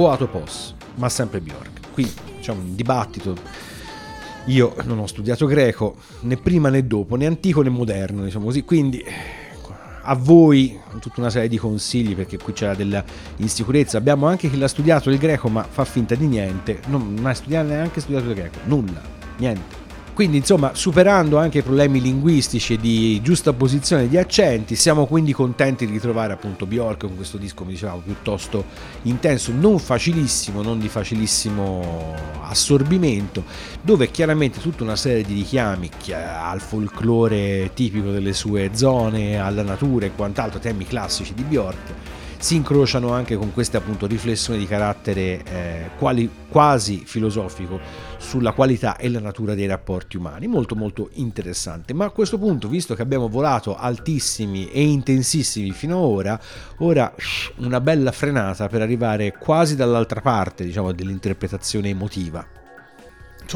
O 0.00 0.10
Atopos, 0.10 0.74
ma 0.94 1.08
sempre 1.08 1.40
Bjork. 1.40 1.92
Qui 1.92 2.10
c'è 2.40 2.52
un 2.52 2.74
dibattito. 2.74 3.36
Io 4.46 4.74
non 4.84 4.98
ho 4.98 5.06
studiato 5.06 5.46
greco 5.46 5.96
né 6.20 6.36
prima 6.36 6.70
né 6.70 6.86
dopo, 6.86 7.16
né 7.16 7.26
antico 7.26 7.60
né 7.60 7.68
moderno, 7.68 8.24
diciamo 8.24 8.46
così, 8.46 8.64
quindi 8.64 9.04
a 10.02 10.14
voi 10.14 10.80
tutta 10.98 11.20
una 11.20 11.28
serie 11.28 11.48
di 11.48 11.58
consigli 11.58 12.16
perché 12.16 12.38
qui 12.38 12.54
c'era 12.54 12.74
della 12.74 13.04
insicurezza. 13.36 13.98
Abbiamo 13.98 14.26
anche 14.26 14.48
chi 14.48 14.56
l'ha 14.56 14.68
studiato 14.68 15.10
il 15.10 15.18
greco 15.18 15.48
ma 15.48 15.62
fa 15.62 15.84
finta 15.84 16.14
di 16.14 16.26
niente, 16.26 16.80
non, 16.86 17.14
non 17.14 17.26
ha 17.26 17.34
studiato 17.34 17.68
neanche 17.68 18.00
studiato 18.00 18.26
il 18.28 18.34
greco, 18.34 18.58
nulla, 18.64 19.02
niente. 19.36 19.79
Quindi 20.20 20.36
insomma 20.36 20.74
superando 20.74 21.38
anche 21.38 21.60
i 21.60 21.62
problemi 21.62 21.98
linguistici 21.98 22.76
di 22.76 23.22
giusta 23.22 23.54
posizione 23.54 24.06
di 24.06 24.18
accenti 24.18 24.76
siamo 24.76 25.06
quindi 25.06 25.32
contenti 25.32 25.86
di 25.86 25.92
ritrovare 25.92 26.34
appunto 26.34 26.66
Bjork 26.66 27.06
con 27.06 27.16
questo 27.16 27.38
disco 27.38 27.54
come 27.60 27.70
dicevamo 27.70 28.02
piuttosto 28.04 28.66
intenso, 29.04 29.50
non 29.50 29.78
facilissimo, 29.78 30.60
non 30.60 30.78
di 30.78 30.90
facilissimo 30.90 32.14
assorbimento 32.42 33.44
dove 33.80 34.10
chiaramente 34.10 34.60
tutta 34.60 34.82
una 34.82 34.94
serie 34.94 35.22
di 35.22 35.32
richiami 35.32 35.88
al 36.12 36.60
folklore 36.60 37.70
tipico 37.72 38.10
delle 38.10 38.34
sue 38.34 38.72
zone, 38.74 39.38
alla 39.38 39.62
natura 39.62 40.04
e 40.04 40.12
quant'altro, 40.14 40.58
temi 40.58 40.84
classici 40.84 41.32
di 41.32 41.44
Bjork 41.44 42.09
si 42.40 42.56
incrociano 42.56 43.12
anche 43.12 43.36
con 43.36 43.52
queste 43.52 43.76
appunto 43.76 44.06
riflessioni 44.06 44.58
di 44.58 44.66
carattere 44.66 45.42
eh, 45.44 45.90
quali, 45.98 46.28
quasi 46.48 47.02
filosofico 47.04 47.78
sulla 48.16 48.52
qualità 48.52 48.96
e 48.96 49.10
la 49.10 49.20
natura 49.20 49.54
dei 49.54 49.66
rapporti 49.66 50.16
umani, 50.16 50.46
molto 50.46 50.74
molto 50.74 51.10
interessante. 51.12 51.92
Ma 51.92 52.06
a 52.06 52.10
questo 52.10 52.38
punto, 52.38 52.66
visto 52.66 52.94
che 52.94 53.02
abbiamo 53.02 53.28
volato 53.28 53.76
altissimi 53.76 54.70
e 54.70 54.80
intensissimi 54.80 55.70
fino 55.72 55.98
ad 55.98 56.04
ora, 56.04 56.40
ora 56.78 57.14
una 57.56 57.80
bella 57.80 58.10
frenata 58.10 58.68
per 58.68 58.80
arrivare 58.80 59.36
quasi 59.38 59.76
dall'altra 59.76 60.22
parte, 60.22 60.64
diciamo, 60.64 60.92
dell'interpretazione 60.92 61.90
emotiva. 61.90 62.59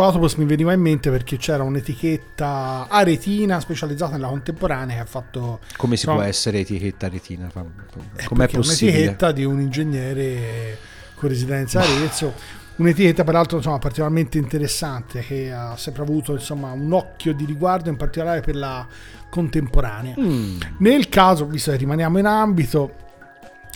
Autobus 0.02 0.34
mi 0.34 0.44
veniva 0.44 0.72
in 0.72 0.80
mente 0.80 1.10
perché 1.10 1.36
c'era 1.36 1.62
un'etichetta 1.62 2.86
a 2.88 3.02
retina 3.02 3.60
specializzata 3.60 4.12
nella 4.12 4.28
contemporanea 4.28 4.96
che 4.96 5.02
ha 5.02 5.06
fatto... 5.06 5.60
Come 5.76 5.96
si 5.96 6.06
no, 6.06 6.14
può 6.14 6.22
essere 6.22 6.60
etichetta 6.60 7.06
a 7.06 7.08
retina? 7.08 7.50
Com'è 7.52 8.48
possibile? 8.48 8.96
Un'etichetta 8.96 9.32
di 9.32 9.44
un 9.44 9.60
ingegnere 9.60 10.78
con 11.14 11.28
residenza 11.28 11.80
a 11.80 11.84
Arezzo. 11.84 12.32
Un'etichetta 12.76 13.22
peraltro 13.22 13.58
insomma, 13.58 13.78
particolarmente 13.78 14.36
interessante 14.36 15.20
che 15.20 15.52
ha 15.52 15.76
sempre 15.76 16.02
avuto 16.02 16.32
insomma, 16.32 16.72
un 16.72 16.92
occhio 16.92 17.32
di 17.32 17.44
riguardo 17.44 17.88
in 17.88 17.96
particolare 17.96 18.40
per 18.40 18.56
la 18.56 18.84
contemporanea. 19.30 20.16
Mm. 20.18 20.58
Nel 20.78 21.08
caso, 21.08 21.46
visto 21.46 21.70
che 21.70 21.76
rimaniamo 21.76 22.18
in 22.18 22.26
ambito, 22.26 22.92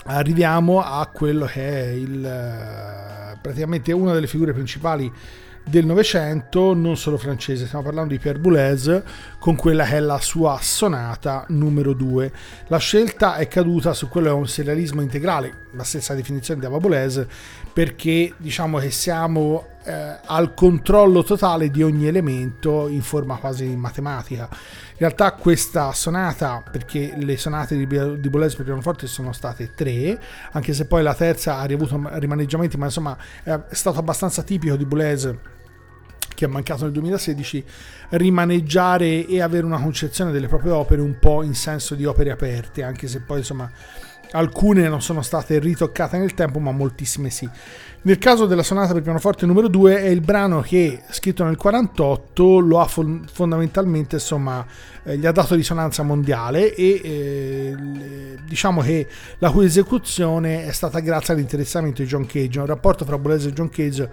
arriviamo 0.07 0.83
a 0.83 1.07
quello 1.07 1.47
che 1.47 1.85
è 1.85 1.87
il, 1.91 3.37
praticamente 3.41 3.93
una 3.93 4.13
delle 4.13 4.27
figure 4.27 4.53
principali 4.53 5.13
del 5.69 5.85
Novecento, 5.85 6.73
non 6.73 6.97
solo 6.97 7.19
francese, 7.19 7.67
stiamo 7.67 7.85
parlando 7.85 8.13
di 8.13 8.19
Pierre 8.19 8.39
Boulez 8.39 9.03
con 9.39 9.55
quella 9.55 9.85
che 9.85 9.97
è 9.97 10.01
la 10.01 10.19
sua 10.19 10.59
sonata 10.63 11.45
numero 11.49 11.93
2. 11.93 12.33
La 12.69 12.79
scelta 12.79 13.37
è 13.37 13.49
caduta 13.49 13.93
su 13.93 14.09
quello 14.09 14.29
che 14.29 14.35
è 14.35 14.39
un 14.39 14.49
serialismo 14.49 15.03
integrale, 15.03 15.67
la 15.73 15.85
stessa 15.85 16.15
definizione 16.15 16.61
di 16.61 16.67
Ava 16.67 16.79
Boulez, 16.79 17.27
perché 17.73 18.33
diciamo 18.39 18.79
che 18.79 18.91
siamo 18.91 19.67
eh, 19.85 20.17
al 20.25 20.55
controllo 20.55 21.23
totale 21.23 21.71
di 21.71 21.83
ogni 21.83 22.07
elemento 22.07 22.89
in 22.89 23.03
forma 23.03 23.37
quasi 23.37 23.67
matematica. 23.77 24.49
In 24.51 24.99
realtà 24.99 25.33
questa 25.33 25.93
sonata, 25.93 26.63
perché 26.71 27.13
le 27.17 27.37
sonate 27.37 27.77
di, 27.77 27.87
di 27.87 28.29
Boulez 28.31 28.55
per 28.55 28.65
pianoforte 28.65 29.07
sono 29.07 29.33
state 29.33 29.73
tre, 29.75 30.19
anche 30.53 30.73
se 30.73 30.87
poi 30.87 31.03
la 31.03 31.15
terza 31.15 31.59
ha 31.59 31.65
riavuto 31.65 32.01
rimaneggiamenti, 32.15 32.77
ma 32.79 32.87
insomma 32.87 33.17
è 33.43 33.59
stato 33.71 33.99
abbastanza 33.99 34.43
tipico 34.43 34.75
di 34.77 34.87
Boulez 34.87 35.57
che 36.39 36.45
è 36.45 36.49
mancato 36.49 36.85
nel 36.85 36.93
2016, 36.93 37.65
rimaneggiare 38.11 39.27
e 39.27 39.43
avere 39.43 39.67
una 39.67 39.81
concezione 39.81 40.31
delle 40.31 40.47
proprie 40.47 40.71
opere 40.71 41.01
un 41.01 41.19
po' 41.19 41.43
in 41.43 41.57
senso 41.57 41.97
di 41.97 42.05
opere 42.05 42.31
aperte, 42.31 42.85
anche 42.85 43.09
se 43.09 43.23
poi 43.23 43.39
insomma 43.39 43.69
alcune 44.31 44.89
non 44.89 45.03
sono 45.03 45.23
state 45.23 45.59
ritoccate 45.59 46.17
nel 46.17 46.35
tempo, 46.35 46.61
ma 46.61 46.71
moltissime 46.71 47.29
sì. 47.29 47.49
Nel 48.03 48.19
caso 48.19 48.47
della 48.47 48.63
sonata 48.63 48.93
per 48.93 49.03
pianoforte 49.03 49.47
numero 49.47 49.67
2 49.67 50.01
è 50.01 50.07
il 50.07 50.21
brano 50.21 50.61
che 50.61 51.03
scritto 51.11 51.43
nel 51.43 51.57
48 51.57 52.61
lo 52.61 52.79
ha 52.79 52.87
fondamentalmente 52.87 54.15
insomma 54.15 54.65
eh, 55.03 55.19
gli 55.19 55.27
ha 55.27 55.33
dato 55.33 55.57
risonanza 55.57 56.05
mondiale 56.05 56.73
e 56.73 57.01
eh, 57.03 57.77
diciamo 58.47 58.81
che 58.81 59.09
la 59.39 59.51
cui 59.51 59.65
esecuzione 59.65 60.67
è 60.67 60.73
stata 60.73 61.01
grazie 61.01 61.35
all'interessamento 61.35 62.01
di 62.03 62.07
John 62.07 62.27
Cage, 62.27 62.61
un 62.61 62.67
rapporto 62.67 63.05
fra 63.05 63.19
Boulez 63.19 63.47
e 63.47 63.53
John 63.53 63.71
Cage 63.71 64.11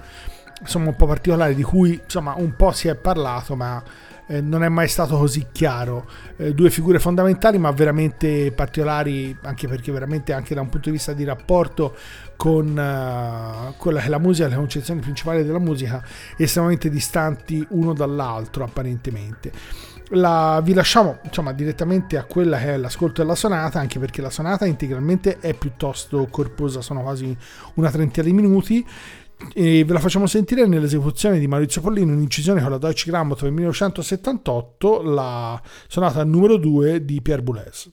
insomma 0.62 0.90
un 0.90 0.96
po' 0.96 1.06
particolare 1.06 1.54
di 1.54 1.64
cui 1.64 2.00
insomma 2.02 2.34
un 2.36 2.56
po' 2.56 2.72
si 2.72 2.88
è 2.88 2.96
parlato 2.96 3.56
ma 3.56 3.84
eh, 4.28 4.42
non 4.42 4.64
è 4.64 4.70
mai 4.70 4.88
stato 4.88 5.18
così 5.18 5.48
chiaro. 5.52 6.08
Eh, 6.38 6.54
due 6.54 6.70
figure 6.70 7.00
fondamentali 7.00 7.58
ma 7.58 7.72
veramente 7.72 8.52
particolari 8.52 9.36
anche 9.44 9.68
perché 9.68 9.92
veramente 9.92 10.34
anche 10.34 10.56
da 10.56 10.62
un 10.62 10.70
punto 10.70 10.90
di 10.90 10.96
vista 10.96 11.14
di 11.14 11.24
rapporto 11.24 11.96
con 12.36 12.68
uh, 12.68 13.76
quella 13.78 14.00
che 14.00 14.08
è 14.08 14.10
la 14.10 14.20
musica 14.20 14.48
le 14.48 14.56
concezioni 14.56 15.00
principali 15.00 15.44
della 15.44 15.60
musica 15.60 16.04
estremamente 16.38 16.90
distanti 16.90 17.66
uno 17.70 17.94
dall'altro 17.94 18.64
apparentemente. 18.64 19.52
La, 20.10 20.62
vi 20.64 20.74
lasciamo 20.74 21.18
insomma 21.24 21.52
direttamente 21.52 22.16
a 22.18 22.26
quella 22.26 22.60
che 22.60 22.74
è 22.74 22.78
l'ascolto 22.78 23.22
della 23.22 23.34
sonata 23.34 23.80
anche 23.80 23.98
perché 23.98 24.22
la 24.22 24.30
sonata 24.30 24.66
integralmente 24.66 25.40
è 25.40 25.54
piuttosto 25.56 26.28
corposa 26.30 26.82
sono 26.82 27.02
quasi 27.02 27.36
una 27.76 27.90
trentina 27.90 28.26
di 28.26 28.34
minuti 28.34 28.86
e 29.54 29.84
ve 29.84 29.94
la 29.94 30.00
facciamo 30.00 30.28
sentire 30.28 30.66
nell'esecuzione 30.66 31.40
di 31.40 31.48
Maurizio 31.48 31.82
Pollino, 31.82 32.14
un'incisione 32.14 32.62
con 32.62 32.72
la 32.72 32.78
Deutsche 32.78 33.10
Grammophon 33.10 33.48
del 33.48 33.54
1978, 33.54 35.02
la 35.02 35.62
sonata 35.88 36.24
numero 36.24 36.58
2 36.58 37.04
di 37.06 37.22
Pierre 37.22 37.44
Boulez. 37.44 37.90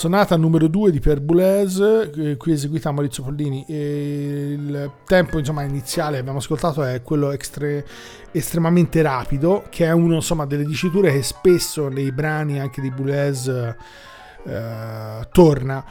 Sonata 0.00 0.34
numero 0.34 0.66
2 0.66 0.92
di 0.92 0.98
Per 0.98 1.20
Boulez, 1.20 1.78
eh, 2.16 2.38
qui 2.38 2.52
eseguita 2.52 2.88
a 2.88 2.92
Maurizio 2.92 3.22
Pollini. 3.22 3.66
E 3.68 4.52
il 4.52 4.92
tempo 5.04 5.38
insomma, 5.38 5.62
iniziale 5.62 6.16
abbiamo 6.16 6.38
ascoltato 6.38 6.82
è 6.82 7.02
quello 7.02 7.32
extre- 7.32 7.86
estremamente 8.30 9.02
rapido, 9.02 9.64
che 9.68 9.84
è 9.84 9.90
una 9.90 10.14
delle 10.46 10.64
diciture 10.64 11.12
che 11.12 11.22
spesso 11.22 11.88
nei 11.88 12.12
brani 12.12 12.58
anche 12.58 12.80
di 12.80 12.90
Boulez 12.90 13.46
eh, 13.46 15.28
torna 15.30 15.84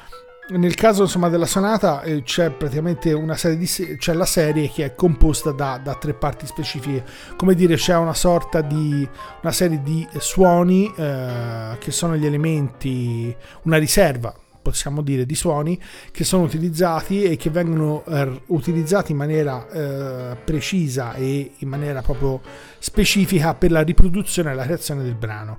nel 0.50 0.74
caso 0.74 1.04
insomma, 1.04 1.30
della 1.30 1.45
sonata 1.45 2.02
eh, 2.02 2.24
c'è 2.24 2.50
praticamente 2.52 3.14
una 3.14 3.36
serie 3.36 3.58
di 3.58 3.68
c'è 3.97 4.14
la 4.14 4.26
serie 4.26 4.70
che 4.70 4.86
è 4.86 4.95
composta 4.95 5.52
da, 5.52 5.80
da, 5.84 5.95
tre 5.95 6.14
parti 6.14 6.47
specifiche. 6.47 7.04
Come 7.36 7.54
dire 7.54 7.76
c'è 7.76 7.95
una 7.95 8.14
sorta 8.14 8.62
di 8.62 9.08
una 9.41 9.52
serie 9.52 9.82
di 9.84 10.08
suoni 10.18 10.91
eh, 10.95 11.76
che 11.78 11.91
sono 11.91 12.16
gli 12.16 12.26
elementi 12.26 13.36
una 13.64 13.78
riserva 13.78 14.34
possiamo 14.62 15.02
dire 15.02 15.26
di 15.26 15.36
suoni 15.36 15.80
che 16.12 16.26
sono 16.26 16.43
utilizzati 16.43 17.24
e 17.24 17.38
che 17.38 17.50
vengono 17.50 18.04
eh, 18.06 18.41
utilizzati 18.47 19.14
in 19.14 19.18
maniera 19.18 19.68
eh, 19.70 20.36
precisa 20.36 21.14
e 21.14 21.54
in 21.60 21.70
maniera 21.70 22.02
proprio 22.02 22.41
specifica 22.78 23.56
per 23.56 23.72
la 23.72 23.82
riproduzione 23.82 24.52
e 24.52 24.56
la 24.56 24.64
creazione 24.64 25.04
del 25.04 25.16
brano 25.16 25.58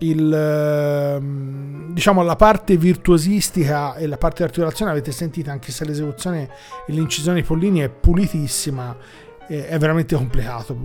il, 0.00 0.32
ehm, 0.32 1.92
diciamo, 1.92 2.22
la 2.22 2.36
parte 2.36 2.76
virtuosistica 2.76 3.94
e 3.96 4.06
la 4.06 4.18
parte 4.18 4.38
di 4.38 4.42
articolazione 4.44 4.90
avete 4.90 5.12
sentito 5.12 5.50
anche 5.50 5.72
se 5.72 5.84
l'esecuzione 5.84 6.48
e 6.86 6.92
l'incisione 6.92 7.40
di 7.40 7.46
Pollini 7.46 7.80
è 7.80 7.88
pulitissima 7.88 8.96
è 9.50 9.78
veramente 9.78 10.14
complicato. 10.14 10.76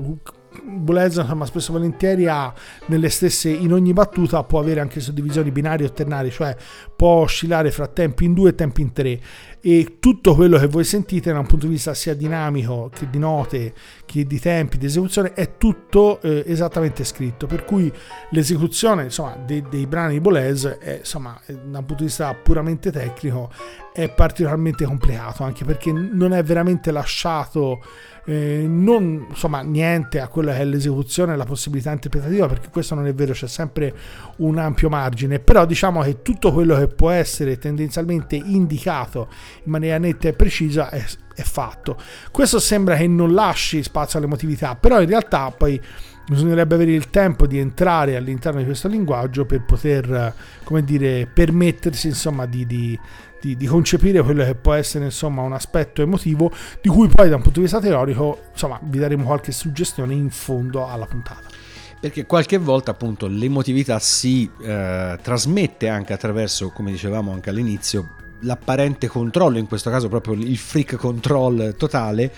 Boulez 0.63 1.17
insomma 1.17 1.45
spesso 1.45 1.71
e 1.71 1.73
volentieri 1.73 2.27
ha 2.27 2.51
nelle 2.87 3.09
stesse 3.09 3.49
in 3.49 3.73
ogni 3.73 3.93
battuta 3.93 4.43
può 4.43 4.59
avere 4.59 4.79
anche 4.79 5.01
suddivisioni 5.01 5.51
binarie 5.51 5.85
o 5.85 5.91
ternari 5.91 6.31
cioè 6.31 6.55
può 6.95 7.23
oscillare 7.23 7.71
fra 7.71 7.87
tempi 7.87 8.23
in 8.23 8.33
due 8.33 8.51
e 8.51 8.55
tempi 8.55 8.81
in 8.81 8.93
tre 8.93 9.19
e 9.67 9.97
tutto 9.99 10.35
quello 10.35 10.59
che 10.59 10.67
voi 10.67 10.83
sentite 10.83 11.31
da 11.31 11.39
un 11.39 11.47
punto 11.47 11.65
di 11.65 11.71
vista 11.71 11.95
sia 11.95 12.13
dinamico 12.13 12.91
che 12.93 13.09
di 13.09 13.17
note 13.17 13.73
che 14.05 14.23
di 14.23 14.39
tempi 14.39 14.77
di 14.77 14.85
esecuzione 14.85 15.33
è 15.33 15.57
tutto 15.57 16.21
eh, 16.21 16.43
esattamente 16.45 17.03
scritto. 17.03 17.47
Per 17.47 17.65
cui 17.65 17.91
l'esecuzione 18.29 19.05
insomma, 19.05 19.35
dei, 19.43 19.65
dei 19.67 19.87
brani 19.87 20.13
di 20.13 20.19
Boulez 20.19 20.65
è, 20.67 20.97
insomma, 20.99 21.35
da 21.47 21.79
un 21.79 21.85
punto 21.85 21.95
di 21.95 22.03
vista 22.03 22.31
puramente 22.35 22.91
tecnico 22.91 23.49
è 23.91 24.07
particolarmente 24.07 24.85
complicato 24.85 25.43
anche 25.43 25.65
perché 25.65 25.91
non 25.91 26.33
è 26.33 26.43
veramente 26.43 26.91
lasciato 26.91 27.79
eh, 28.25 28.65
non 28.67 29.27
insomma 29.29 29.61
niente 29.61 30.19
a 30.19 30.27
quella 30.27 30.53
che 30.53 30.59
è 30.59 30.65
l'esecuzione 30.65 31.35
la 31.35 31.45
possibilità 31.45 31.91
interpretativa 31.91 32.47
perché 32.47 32.69
questo 32.69 32.95
non 32.95 33.05
è 33.05 33.13
vero 33.13 33.33
c'è 33.33 33.47
sempre 33.47 33.95
un 34.37 34.57
ampio 34.57 34.89
margine. 34.89 35.39
Però 35.39 35.65
diciamo 35.65 36.01
che 36.01 36.21
tutto 36.21 36.51
quello 36.51 36.75
che 36.75 36.87
può 36.87 37.11
essere 37.11 37.57
tendenzialmente 37.57 38.35
indicato 38.35 39.29
in 39.63 39.71
maniera 39.71 39.97
netta 39.97 40.27
e 40.27 40.33
precisa 40.33 40.89
è, 40.89 41.03
è 41.33 41.41
fatto. 41.41 41.97
Questo 42.31 42.59
sembra 42.59 42.95
che 42.95 43.07
non 43.07 43.33
lasci 43.33 43.83
spazio 43.83 44.19
all'emotività 44.19 44.75
però 44.75 45.01
in 45.01 45.07
realtà 45.07 45.51
poi 45.51 45.81
bisognerebbe 46.27 46.75
avere 46.75 46.91
il 46.91 47.09
tempo 47.09 47.45
di 47.45 47.59
entrare 47.59 48.15
all'interno 48.15 48.59
di 48.59 48.65
questo 48.65 48.87
linguaggio 48.87 49.45
per 49.45 49.61
poter 49.61 50.33
come 50.63 50.83
dire 50.83 51.27
permettersi 51.31 52.07
insomma 52.07 52.45
di, 52.45 52.65
di 52.65 52.99
di, 53.45 53.55
di, 53.55 53.67
concepire 53.67 54.23
quello 54.23 54.43
che 54.43 54.55
può 54.55 54.73
essere 54.73 55.05
insomma 55.05 55.43
un 55.43 55.53
aspetto 55.53 56.01
emotivo 56.01 56.51
di 56.81 56.89
cui 56.89 57.07
poi 57.09 57.29
da 57.29 57.35
un 57.35 57.43
punto 57.43 57.59
di 57.59 57.65
vista 57.65 57.79
teorico 57.79 58.45
insomma 58.51 58.79
vi 58.81 58.97
daremo 58.97 59.23
qualche 59.23 59.51
suggestione 59.51 60.15
in 60.15 60.31
fondo 60.31 60.87
alla 60.87 61.05
puntata. 61.05 61.47
Perché 61.99 62.25
qualche 62.25 62.57
volta 62.57 62.91
appunto 62.91 63.27
l'emotività 63.27 63.99
si 63.99 64.49
eh, 64.61 65.17
trasmette 65.21 65.87
anche 65.87 66.13
attraverso 66.13 66.69
come 66.69 66.91
dicevamo 66.91 67.31
anche 67.31 67.49
all'inizio 67.49 68.15
l'apparente 68.41 69.07
controllo, 69.07 69.57
in 69.57 69.67
questo 69.67 69.89
caso 69.89 70.07
proprio 70.09 70.33
il 70.35 70.57
freak 70.57 70.95
control 70.95 71.75
totale 71.77 72.31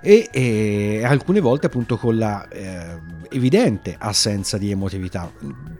e, 0.00 0.28
e 0.30 1.02
alcune 1.04 1.40
volte 1.40 1.66
appunto 1.66 1.96
con 1.96 2.18
la 2.18 2.46
eh, 2.48 2.98
evidente 3.30 3.96
assenza 3.98 4.58
di 4.58 4.70
emotività. 4.70 5.30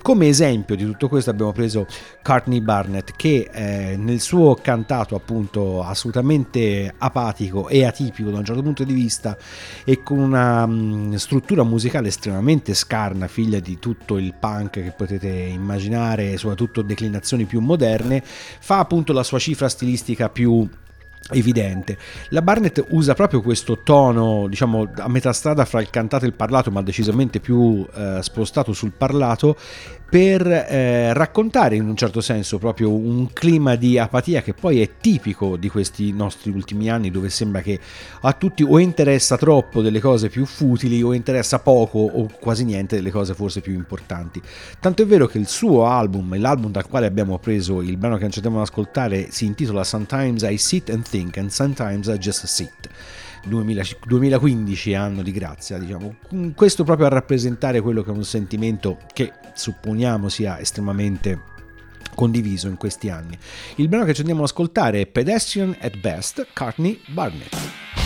Come 0.03 0.29
esempio 0.29 0.77
di 0.77 0.85
tutto 0.85 1.09
questo 1.09 1.31
abbiamo 1.31 1.53
preso 1.53 1.87
Courtney 2.23 2.61
Barnett 2.61 3.13
che 3.17 3.49
eh, 3.53 3.97
nel 3.97 4.21
suo 4.21 4.55
cantato 4.55 5.15
appunto 5.15 5.83
assolutamente 5.83 6.93
apatico 6.97 7.69
e 7.69 7.85
atipico 7.85 8.31
da 8.31 8.39
un 8.39 8.45
certo 8.45 8.63
punto 8.63 8.85
di 8.85 8.93
vista 8.93 9.37
e 9.85 10.03
con 10.03 10.19
una 10.19 10.67
mh, 10.67 10.73
mm, 10.73 11.15
struttura 11.15 11.63
musicale 11.63 12.09
estremamente 12.09 12.75
scarna, 12.75 13.29
figlia 13.29 13.61
di 13.61 13.79
tutto 13.79 14.19
il 14.19 14.35
punk 14.39 14.71
che 14.71 14.93
potete 14.97 15.29
immaginare, 15.29 16.37
soprattutto 16.37 16.83
declinazioni 16.83 17.45
più 17.45 17.61
moderne, 17.61 18.23
fa 18.25 18.79
appunto 18.79 19.13
la 19.13 19.23
sua 19.23 19.39
cifra 19.39 19.64
stilistica 19.69 20.29
più 20.29 20.69
evidente. 21.31 21.97
La 22.31 22.43
Barnett 22.43 22.85
usa 22.91 23.15
proprio 23.15 23.41
questo 23.41 23.81
tono, 23.83 24.47
diciamo, 24.49 24.91
a 24.97 25.09
metà 25.09 25.33
strada 25.33 25.65
fra 25.65 25.81
il 25.81 25.89
cantato 25.89 26.25
e 26.25 26.29
il 26.29 26.35
parlato, 26.35 26.71
ma 26.71 26.83
decisamente 26.83 27.41
più 27.41 27.87
eh, 27.95 28.19
spostato 28.21 28.73
sul 28.73 28.93
parlato, 28.93 29.57
per 30.15 30.47
eh, 30.47 31.13
raccontare 31.13 31.75
in 31.75 31.89
un 31.89 31.97
certo 31.97 32.21
senso 32.21 32.59
proprio 32.59 32.89
un 32.89 33.33
clima 33.33 33.75
di 33.75 33.99
apatia 33.99 34.43
che 34.43 34.55
poi 34.55 34.81
è 34.81 34.91
tipico 35.01 35.57
di 35.57 35.69
questi 35.69 36.13
nostri 36.13 36.53
ultimi 36.53 36.89
anni 36.89 37.11
dove 37.11 37.31
sembra 37.31 37.61
che 37.63 37.81
a 38.21 38.33
tutti 38.33 38.63
o 38.63 38.79
interessa 38.79 39.37
troppo 39.37 39.83
delle 39.83 39.99
cose 39.99 40.29
più 40.29 40.45
futili 40.45 41.03
o 41.03 41.15
interessa 41.15 41.59
poco 41.59 41.99
o 41.99 42.31
quasi 42.39 42.63
niente 42.63 42.95
delle 42.95 43.11
cose 43.11 43.35
forse 43.35 43.61
più 43.61 43.73
importanti. 43.73 44.41
Tanto 44.79 45.03
è 45.03 45.05
vero 45.05 45.27
che 45.27 45.39
il 45.39 45.49
suo 45.49 45.85
album, 45.87 46.39
l'album 46.39 46.71
dal 46.71 46.87
quale 46.87 47.07
abbiamo 47.07 47.41
preso 47.41 47.83
il 47.83 47.97
brano 47.97 48.17
che 48.17 48.31
ci 48.31 48.39
andiamo 48.39 48.59
ad 48.59 48.69
ascoltare, 48.69 49.33
si 49.33 49.47
intitola 49.47 49.83
Sometimes 49.83 50.43
I 50.43 50.57
Sit 50.59 50.91
and 50.91 51.03
Think 51.09 51.39
and 51.39 51.51
Sometimes 51.51 52.07
I 52.07 52.19
Just 52.19 52.47
Sit 52.47 52.89
2015 53.45 54.95
anno 54.95 55.23
di 55.23 55.33
grazia, 55.33 55.79
diciamo. 55.79 56.17
Questo 56.55 56.85
proprio 56.85 57.07
a 57.07 57.11
rappresentare 57.11 57.81
quello 57.81 58.03
che 58.03 58.11
è 58.11 58.15
un 58.15 58.25
sentimento 58.25 58.99
che 59.13 59.33
supponiamo 59.55 60.29
sia 60.29 60.59
estremamente 60.59 61.53
condiviso 62.15 62.69
in 62.69 62.77
questi 62.77 63.11
anni. 63.11 63.37
Il 63.77 63.89
brano 63.89 64.05
che 64.05 64.15
ci 64.15 64.21
andiamo 64.21 64.43
ad 64.43 64.49
ascoltare 64.49 65.01
è 65.01 65.07
Pedestrian 65.07 65.77
at 65.81 65.99
Best, 65.99 66.47
Courtney 66.53 67.01
Barnett. 67.09 68.04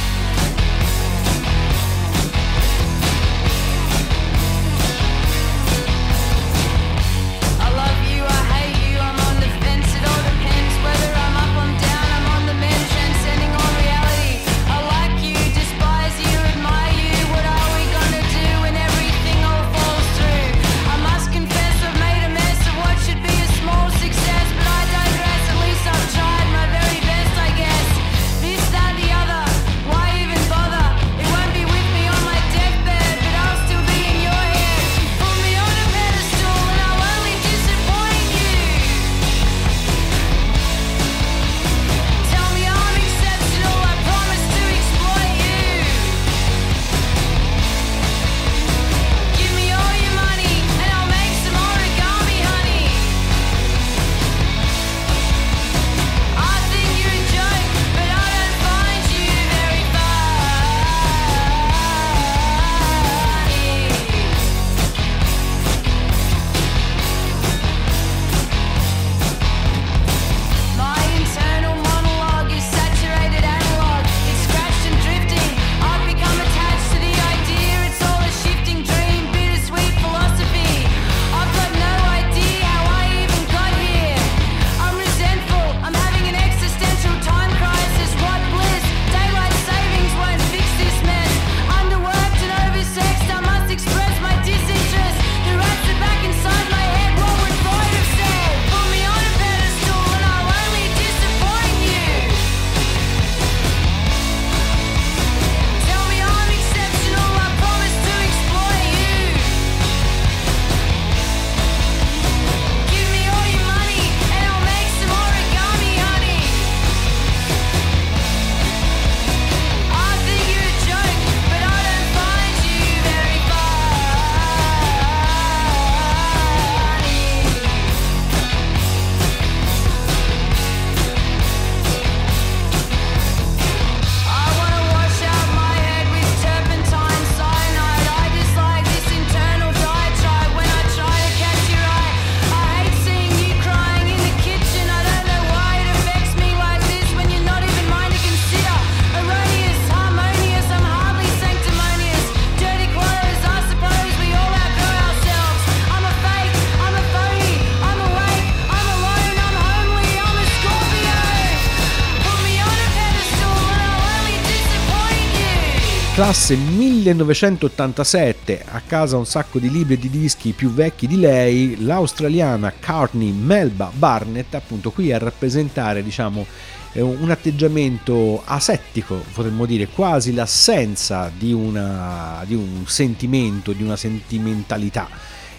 Classe 166.28 166.56
1987, 166.56 168.62
a 168.66 168.82
casa 168.86 169.16
un 169.16 169.24
sacco 169.24 169.58
di 169.58 169.70
libri 169.70 169.94
e 169.94 169.98
di 169.98 170.10
dischi 170.10 170.52
più 170.52 170.70
vecchi 170.70 171.06
di 171.06 171.18
lei, 171.18 171.82
l'australiana 171.82 172.70
Courtney 172.84 173.32
Melba 173.32 173.90
Barnett, 173.94 174.52
appunto 174.52 174.90
qui 174.90 175.10
a 175.10 175.16
rappresentare, 175.16 176.02
diciamo, 176.02 176.44
eh, 176.92 177.00
un 177.00 177.30
atteggiamento 177.30 178.42
asettico, 178.44 179.24
potremmo 179.32 179.64
dire, 179.64 179.86
quasi 179.86 180.34
l'assenza 180.34 181.32
di, 181.34 181.54
una, 181.54 182.44
di 182.46 182.54
un 182.54 182.82
sentimento, 182.84 183.72
di 183.72 183.82
una 183.82 183.96
sentimentalità 183.96 185.08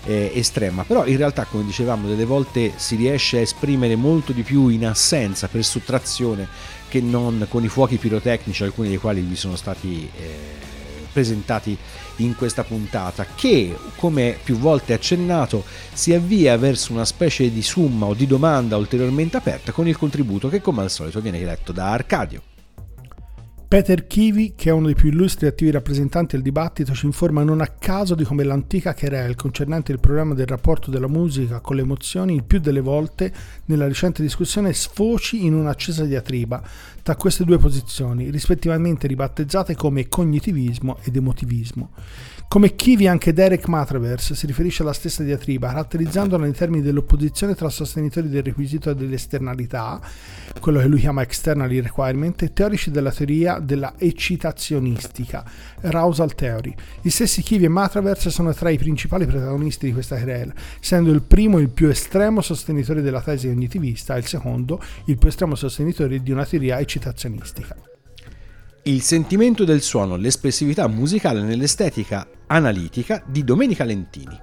eh, 0.05 0.31
estrema, 0.35 0.83
però 0.83 1.07
in 1.07 1.17
realtà 1.17 1.45
come 1.45 1.65
dicevamo 1.65 2.07
delle 2.07 2.25
volte 2.25 2.73
si 2.75 2.95
riesce 2.95 3.37
a 3.37 3.41
esprimere 3.41 3.95
molto 3.95 4.33
di 4.33 4.43
più 4.43 4.67
in 4.67 4.85
assenza 4.85 5.47
per 5.47 5.63
sottrazione 5.63 6.77
che 6.89 6.99
non 6.99 7.45
con 7.47 7.63
i 7.63 7.69
fuochi 7.69 7.97
pirotecnici, 7.97 8.63
alcuni 8.63 8.89
dei 8.89 8.97
quali 8.97 9.21
vi 9.21 9.35
sono 9.35 9.55
stati 9.55 10.09
eh, 10.17 10.37
presentati 11.13 11.77
in 12.17 12.35
questa 12.35 12.63
puntata, 12.63 13.25
che 13.35 13.75
come 13.95 14.37
più 14.43 14.57
volte 14.57 14.93
accennato 14.93 15.63
si 15.93 16.13
avvia 16.13 16.57
verso 16.57 16.91
una 16.91 17.05
specie 17.05 17.51
di 17.51 17.61
summa 17.61 18.07
o 18.07 18.13
di 18.13 18.27
domanda 18.27 18.75
ulteriormente 18.75 19.37
aperta 19.37 19.71
con 19.71 19.87
il 19.87 19.97
contributo 19.97 20.49
che 20.49 20.61
come 20.61 20.81
al 20.81 20.89
solito 20.89 21.21
viene 21.21 21.39
letto 21.39 21.71
da 21.71 21.91
Arcadio. 21.91 22.48
Peter 23.69 24.07
Kivi, 24.07 24.53
che 24.55 24.69
è 24.69 24.73
uno 24.73 24.87
dei 24.87 24.95
più 24.95 25.09
illustri 25.09 25.45
e 25.45 25.49
attivi 25.49 25.69
rappresentanti 25.69 26.33
del 26.33 26.41
dibattito, 26.41 26.95
ci 26.95 27.05
informa 27.05 27.43
non 27.43 27.61
a 27.61 27.67
caso 27.67 28.15
di 28.15 28.23
come 28.23 28.43
l'antica 28.43 28.95
querel 28.95 29.35
concernente 29.35 29.91
il 29.91 29.99
problema 29.99 30.33
del 30.33 30.47
rapporto 30.47 30.89
della 30.89 31.07
musica 31.07 31.59
con 31.59 31.75
le 31.75 31.83
emozioni 31.83 32.33
il 32.33 32.43
più 32.43 32.59
delle 32.59 32.79
volte 32.79 33.31
nella 33.65 33.85
recente 33.85 34.23
discussione 34.23 34.73
sfoci 34.73 35.45
in 35.45 35.53
un'accesa 35.53 36.03
diatriba 36.03 36.63
tra 37.03 37.15
queste 37.15 37.43
due 37.43 37.59
posizioni, 37.59 38.31
rispettivamente 38.31 39.05
ribattezzate 39.05 39.75
come 39.75 40.07
cognitivismo 40.07 40.97
ed 41.03 41.15
emotivismo. 41.17 41.91
Come 42.49 42.73
Kivi 42.73 43.05
anche 43.05 43.31
Derek 43.31 43.67
Matravers 43.67 44.33
si 44.33 44.47
riferisce 44.47 44.81
alla 44.81 44.91
stessa 44.91 45.21
diatriba, 45.21 45.67
caratterizzandola 45.67 46.45
nei 46.45 46.53
termini 46.53 46.81
dell'opposizione 46.81 47.53
tra 47.53 47.69
sostenitori 47.69 48.27
del 48.27 48.41
requisito 48.41 48.91
dell'esternalità, 48.95 50.01
quello 50.59 50.79
che 50.79 50.87
lui 50.87 50.99
chiama 50.99 51.21
externally 51.21 51.79
requirement, 51.79 52.41
e 52.41 52.51
teorici 52.51 52.89
della 52.89 53.11
teoria 53.11 53.59
della 53.59 53.93
eccitazionistica, 53.99 55.45
arousal 55.81 56.33
theory. 56.33 56.73
Gli 56.99 57.11
stessi 57.11 57.43
Kivi 57.43 57.65
e 57.65 57.69
Matravers 57.69 58.29
sono 58.29 58.51
tra 58.51 58.71
i 58.71 58.79
principali 58.79 59.27
protagonisti 59.27 59.85
di 59.85 59.93
questa 59.93 60.15
querela, 60.15 60.53
essendo 60.81 61.11
il 61.11 61.21
primo 61.21 61.59
il 61.59 61.69
più 61.69 61.87
estremo 61.87 62.41
sostenitore 62.41 63.03
della 63.03 63.21
tesi 63.21 63.47
cognitivista 63.47 64.15
e 64.15 64.19
il 64.21 64.25
secondo 64.25 64.81
il 65.05 65.19
più 65.19 65.27
estremo 65.27 65.53
sostenitore 65.53 66.19
di 66.23 66.31
una 66.31 66.47
teoria 66.47 66.79
eccitazionistica. 66.79 67.88
Il 68.89 69.03
sentimento 69.03 69.65
del 69.65 69.83
suono, 69.83 70.15
l'espressività 70.15 70.87
musicale 70.87 71.43
nell'estetica 71.43 72.27
analitica 72.47 73.21
di 73.23 73.43
Domenica 73.43 73.83
Lentini. 73.83 74.35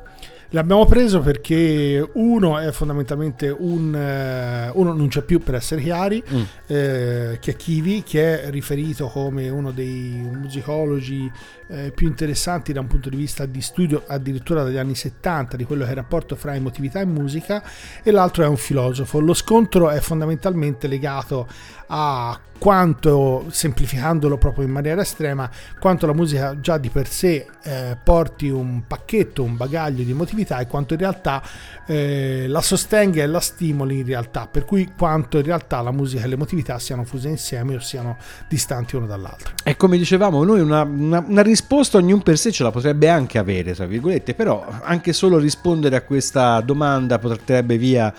L'abbiamo 0.51 0.85
preso 0.87 1.19
perché 1.19 2.09
uno 2.13 2.57
è 2.57 2.71
fondamentalmente 2.71 3.49
un... 3.49 3.93
eh, 3.93 4.71
uno 4.73 4.93
non 4.95 5.09
c'è 5.09 5.23
più 5.23 5.41
per 5.41 5.57
essere 5.57 5.83
chiari, 5.83 6.23
Mm. 6.33 6.41
eh, 6.69 7.39
che 7.41 7.51
è 7.51 7.57
Kivi, 7.57 8.05
che 8.05 8.45
è 8.45 8.51
riferito 8.51 9.09
come 9.09 9.49
uno 9.49 9.73
dei 9.73 10.13
musicologi 10.33 11.29
eh, 11.69 11.93
più 11.95 12.07
interessanti 12.07 12.73
da 12.73 12.81
un 12.81 12.87
punto 12.87 13.09
di 13.09 13.17
vista 13.17 13.47
di 13.47 13.61
studio 13.61 14.05
addirittura 14.07 14.63
dagli 14.63 14.77
anni 14.77 14.95
70 14.95 15.57
di 15.57 15.65
quello 15.65 15.83
che 15.83 15.89
è 15.89 15.93
il 15.93 15.99
rapporto 15.99 16.37
fra 16.37 16.55
emotività 16.55 17.01
e 17.01 17.05
musica 17.05 17.63
e 18.03 18.11
l'altro 18.11 18.45
è 18.45 18.47
un 18.47 18.57
filosofo. 18.57 19.21
Lo 19.21 19.35
scontro 19.35 19.91
è 19.91 20.01
fondamentalmente 20.01 20.87
legato 20.87 21.49
a 21.89 22.39
quanto, 22.59 23.45
semplificandolo 23.49 24.39
proprio 24.39 24.65
in 24.65 24.71
maniera 24.71 25.03
estrema, 25.03 25.49
quanto 25.79 26.07
la 26.07 26.15
musica 26.15 26.59
già 26.59 26.79
di 26.79 26.89
per 26.89 27.09
sé 27.09 27.47
eh, 27.63 27.97
porti 28.03 28.49
un 28.49 28.87
pacchetto, 28.87 29.43
un 29.43 29.57
bagaglio 29.57 30.03
di 30.03 30.11
emotività 30.11 30.59
e 30.59 30.67
quanto 30.67 30.95
in 30.95 31.01
realtà 31.01 31.43
eh, 31.87 32.47
la 32.49 32.61
sostenga 32.61 33.23
e 33.23 33.27
la 33.27 33.41
stimoli 33.41 33.99
in 33.99 34.07
realtà, 34.07 34.47
per 34.47 34.65
cui 34.65 34.93
quanto 34.97 35.39
in 35.39 35.45
realtà 35.45 35.81
la 35.83 35.93
musica 35.93 36.25
e 36.25 36.29
l'emotività 36.29 36.79
siano 36.79 37.05
fuse 37.05 37.29
insieme 37.29 37.77
o 37.77 37.81
siano 37.81 38.17
distanti 38.49 38.97
uno 38.97 39.07
dall'altro. 39.07 39.55
E 39.63 39.77
come 39.77 39.99
dicevamo, 39.99 40.43
noi 40.43 40.61
una, 40.61 40.83
una- 40.83 41.25
una 41.27 41.43
risposta 41.57 41.97
ognuno 41.97 42.21
per 42.21 42.37
sé 42.37 42.53
ce 42.53 42.63
la 42.63 42.71
potrebbe 42.71 43.09
anche 43.09 43.39
avere, 43.39 43.73
tra 43.75 43.87
virgolette, 43.87 44.35
però 44.35 44.67
anche 44.83 45.15
solo 45.15 45.39
rispondere 45.39 45.97
a 45.97 46.03
questa 46.03 46.61
domanda 46.61 47.19
porterebbe 47.19 47.79
via 47.79 48.13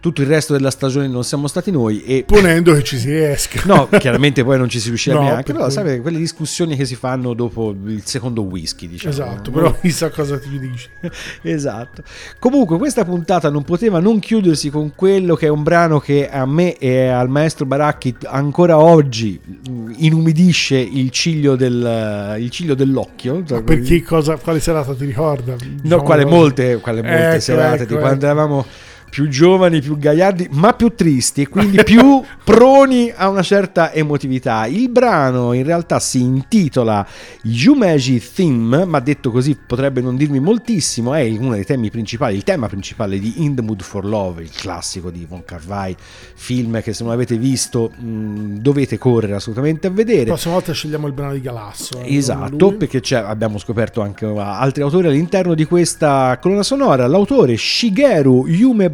tutto 0.00 0.22
il 0.22 0.26
resto 0.28 0.54
della 0.54 0.70
stagione 0.70 1.06
non 1.08 1.24
siamo 1.24 1.46
stati 1.46 1.70
noi 1.70 2.02
e 2.04 2.24
Ponendo 2.26 2.72
che 2.74 2.82
ci 2.82 2.98
si 2.98 3.10
riesca. 3.10 3.60
No, 3.66 3.86
chiaramente 4.00 4.42
poi 4.42 4.56
non 4.58 4.68
ci 4.68 4.80
si 4.80 4.88
riuscirà 4.88 5.16
No, 5.16 5.22
neanche, 5.22 5.52
per 5.52 5.54
però 5.54 5.64
cui- 5.66 5.72
sai, 5.74 6.00
quelle 6.00 6.18
discussioni 6.18 6.74
che 6.76 6.84
si 6.86 6.94
fanno 6.94 7.34
dopo 7.34 7.74
il 7.86 8.02
secondo 8.04 8.42
whisky, 8.42 8.88
diciamo. 8.88 9.12
Esatto, 9.12 9.50
però 9.50 9.72
chissà 9.80 10.08
cosa 10.10 10.38
ti 10.38 10.58
dici. 10.58 10.88
esatto. 11.42 12.02
Comunque, 12.38 12.78
questa 12.78 13.04
puntata 13.04 13.50
non 13.50 13.62
poteva 13.64 14.00
non 14.00 14.18
chiudersi 14.18 14.70
con 14.70 14.92
quello 14.94 15.34
che 15.34 15.46
è 15.46 15.50
un 15.50 15.62
brano 15.62 15.98
che 16.00 16.28
a 16.30 16.46
me 16.46 16.76
e 16.78 17.06
al 17.08 17.28
maestro 17.28 17.66
Baracchi 17.66 18.16
ancora 18.24 18.78
oggi 18.78 19.38
mh, 19.44 19.92
inumidisce 19.98 20.78
il 20.78 21.10
ciglio, 21.10 21.56
del, 21.56 22.36
il 22.38 22.50
ciglio 22.50 22.74
dell'occhio. 22.74 23.42
Ma 23.48 23.62
per 23.62 23.80
chi 23.80 24.00
cosa, 24.02 24.36
quale 24.36 24.60
serata 24.60 24.94
ti 24.94 25.04
ricorda? 25.04 25.52
No, 25.52 25.58
Diciamo 25.82 26.02
quale 26.02 26.22
così. 26.24 26.34
molte, 26.34 26.76
quale 26.80 27.02
molte 27.02 27.28
Ecco, 27.30 27.40
serate 27.40 27.82
ecco, 27.82 27.94
di 27.94 28.00
quando 28.00 28.24
ecco. 28.24 28.24
eravamo 28.24 28.66
più 29.10 29.28
giovani, 29.28 29.80
più 29.80 29.98
gagliardi, 29.98 30.48
ma 30.52 30.72
più 30.72 30.94
tristi 30.94 31.42
e 31.42 31.48
quindi 31.48 31.82
più 31.84 32.22
proni 32.44 33.12
a 33.14 33.28
una 33.28 33.42
certa 33.42 33.92
emotività. 33.92 34.66
Il 34.66 34.88
brano 34.88 35.52
in 35.52 35.64
realtà 35.64 35.98
si 35.98 36.20
intitola 36.20 37.06
Yumeji 37.42 38.22
Theme, 38.34 38.84
ma 38.84 39.00
detto 39.00 39.30
così 39.30 39.56
potrebbe 39.66 40.00
non 40.00 40.16
dirmi 40.16 40.40
moltissimo, 40.40 41.12
è 41.14 41.22
uno 41.28 41.52
dei 41.54 41.64
temi 41.64 41.90
principali, 41.90 42.36
il 42.36 42.44
tema 42.44 42.68
principale 42.68 43.18
di 43.18 43.42
In 43.44 43.54
the 43.54 43.62
Mood 43.62 43.82
for 43.82 44.04
Love, 44.04 44.42
il 44.42 44.50
classico 44.50 45.10
di 45.10 45.26
Von 45.28 45.44
Carvai, 45.44 45.94
film 46.34 46.80
che 46.82 46.92
se 46.92 47.02
non 47.04 47.12
avete 47.12 47.36
visto 47.36 47.90
mh, 47.96 48.58
dovete 48.60 48.98
correre 48.98 49.34
assolutamente 49.34 49.86
a 49.86 49.90
La 49.90 49.96
vedere. 49.96 50.24
prossima 50.24 50.54
volta 50.54 50.72
scegliamo 50.72 51.06
il 51.06 51.12
brano 51.12 51.32
di 51.32 51.40
Galasso. 51.40 52.00
eh, 52.02 52.16
Esatto, 52.16 52.72
perché 52.76 53.00
abbiamo 53.16 53.58
scoperto 53.58 54.00
anche 54.00 54.26
altri 54.26 54.82
autori 54.82 55.08
all'interno 55.08 55.54
di 55.54 55.64
questa 55.64 56.38
colonna 56.40 56.62
sonora. 56.62 57.06
L'autore 57.06 57.56
Shigeru 57.56 58.46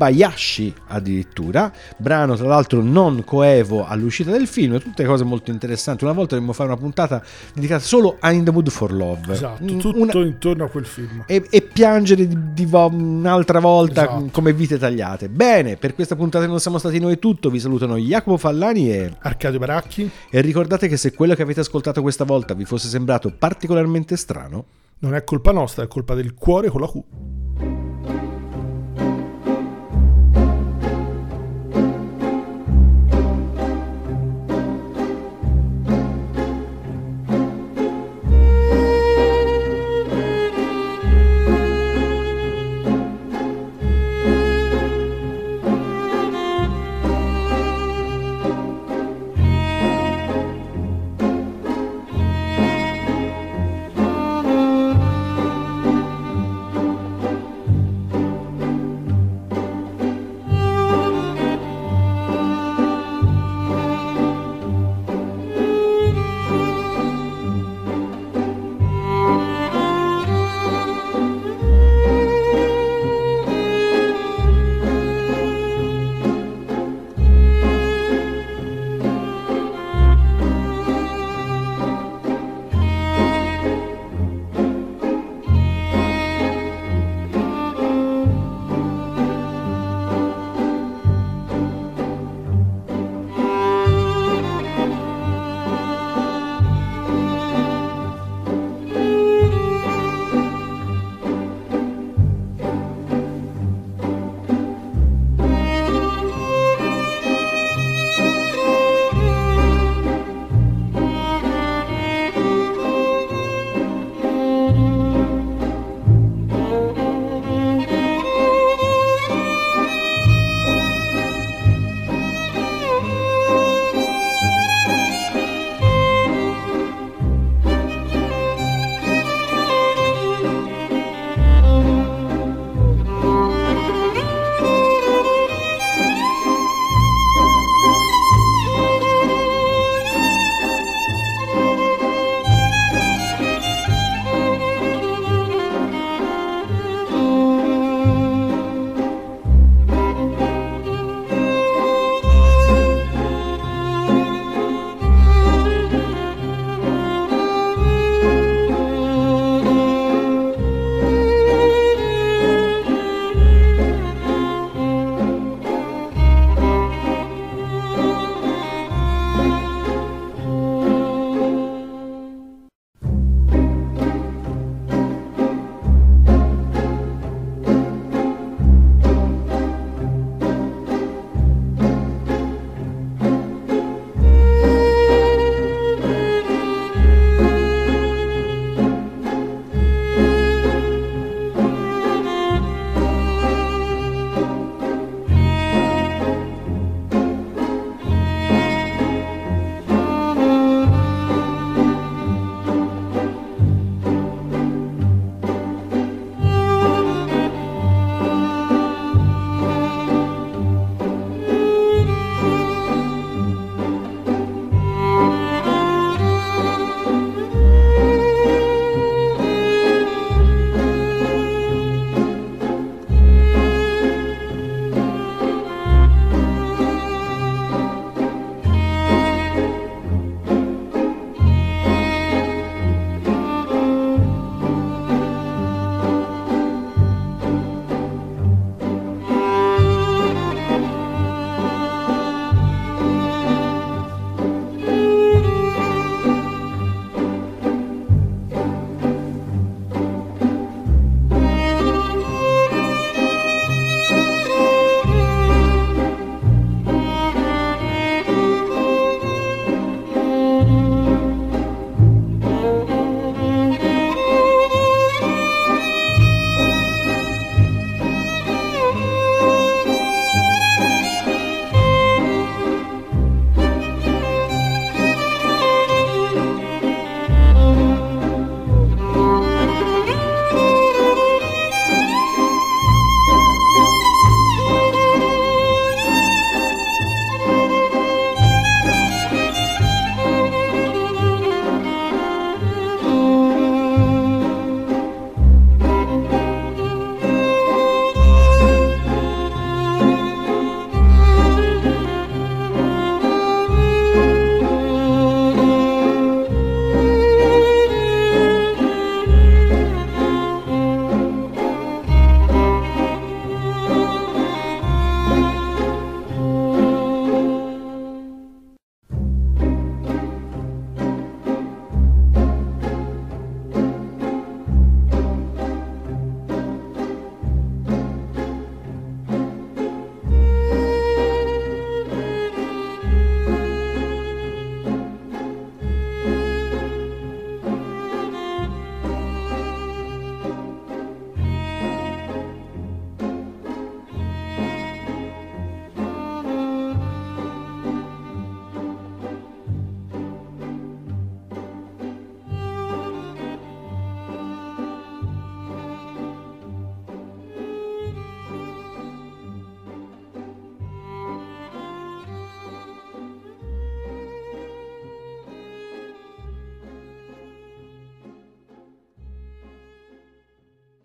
Yumebayashi, 0.09 0.75
addirittura, 0.89 1.73
brano 1.97 2.37
tra 2.37 2.47
l'altro 2.47 2.83
non 2.83 3.25
coevo 3.25 3.87
all'uscita 3.87 4.31
del 4.31 4.47
film, 4.47 4.79
tutte 4.81 5.05
cose 5.05 5.25
molto 5.25 5.51
interessanti. 5.51 6.05
Una 6.05 6.13
volta 6.13 6.31
dovremmo 6.35 6.53
fare 6.53 6.69
una 6.71 6.79
puntata 6.79 7.23
dedicata 7.55 7.83
solo 7.83 8.17
a 8.21 8.31
In 8.33 8.45
the 8.45 8.51
Mood 8.51 8.69
for 8.71 8.93
Love. 8.93 9.33
Esatto, 9.33 9.65
Mm, 9.65 9.79
tutto 9.79 9.99
una- 10.01 10.13
intorno 10.25 10.65
a 10.65 10.69
quel 10.69 10.87
film. 10.87 11.25
e, 11.27 11.47
e 11.51 11.63
piangere 11.63 12.27
di, 12.27 12.37
di 12.53 12.65
vo- 12.67 12.89
un'altra 12.89 13.61
volta 13.61 14.03
Esatto. 14.05 14.29
come 14.33 14.53
vite 14.53 14.79
tagliate. 14.79 15.29
Bene, 15.29 15.77
per 15.77 15.95
questa 15.95 16.17
puntata 16.17 16.47
non 16.47 16.61
siamo 16.61 16.79
stati 16.79 16.99
noi 16.99 17.15
è 17.15 17.19
tutto. 17.19 17.51
Vi 17.51 17.59
salutano 17.59 17.97
Jacopo 17.97 18.37
Fallani 18.37 18.91
e 18.91 19.13
Arcadio 19.21 19.59
Baracchi 19.59 20.09
e 20.31 20.41
ricordate 20.41 20.89
che 20.89 20.97
se 20.97 21.13
quello 21.15 21.35
che 21.35 21.43
avete 21.43 21.61
ascoltato 21.61 22.03
questa 22.03 22.25
volta 22.25 22.55
vi 22.55 22.65
fosse 22.65 22.89
sembrato 22.89 23.33
particolarmente 23.37 24.17
strano, 24.17 24.65
non 25.01 25.15
è 25.15 25.25
colpa 25.25 25.53
nostra, 25.53 25.85
è 25.85 25.89
colpa 25.89 26.15
del 26.15 26.35
cuore 26.35 26.69
con 26.71 26.81
la 26.81 26.87
Q. 26.89 27.03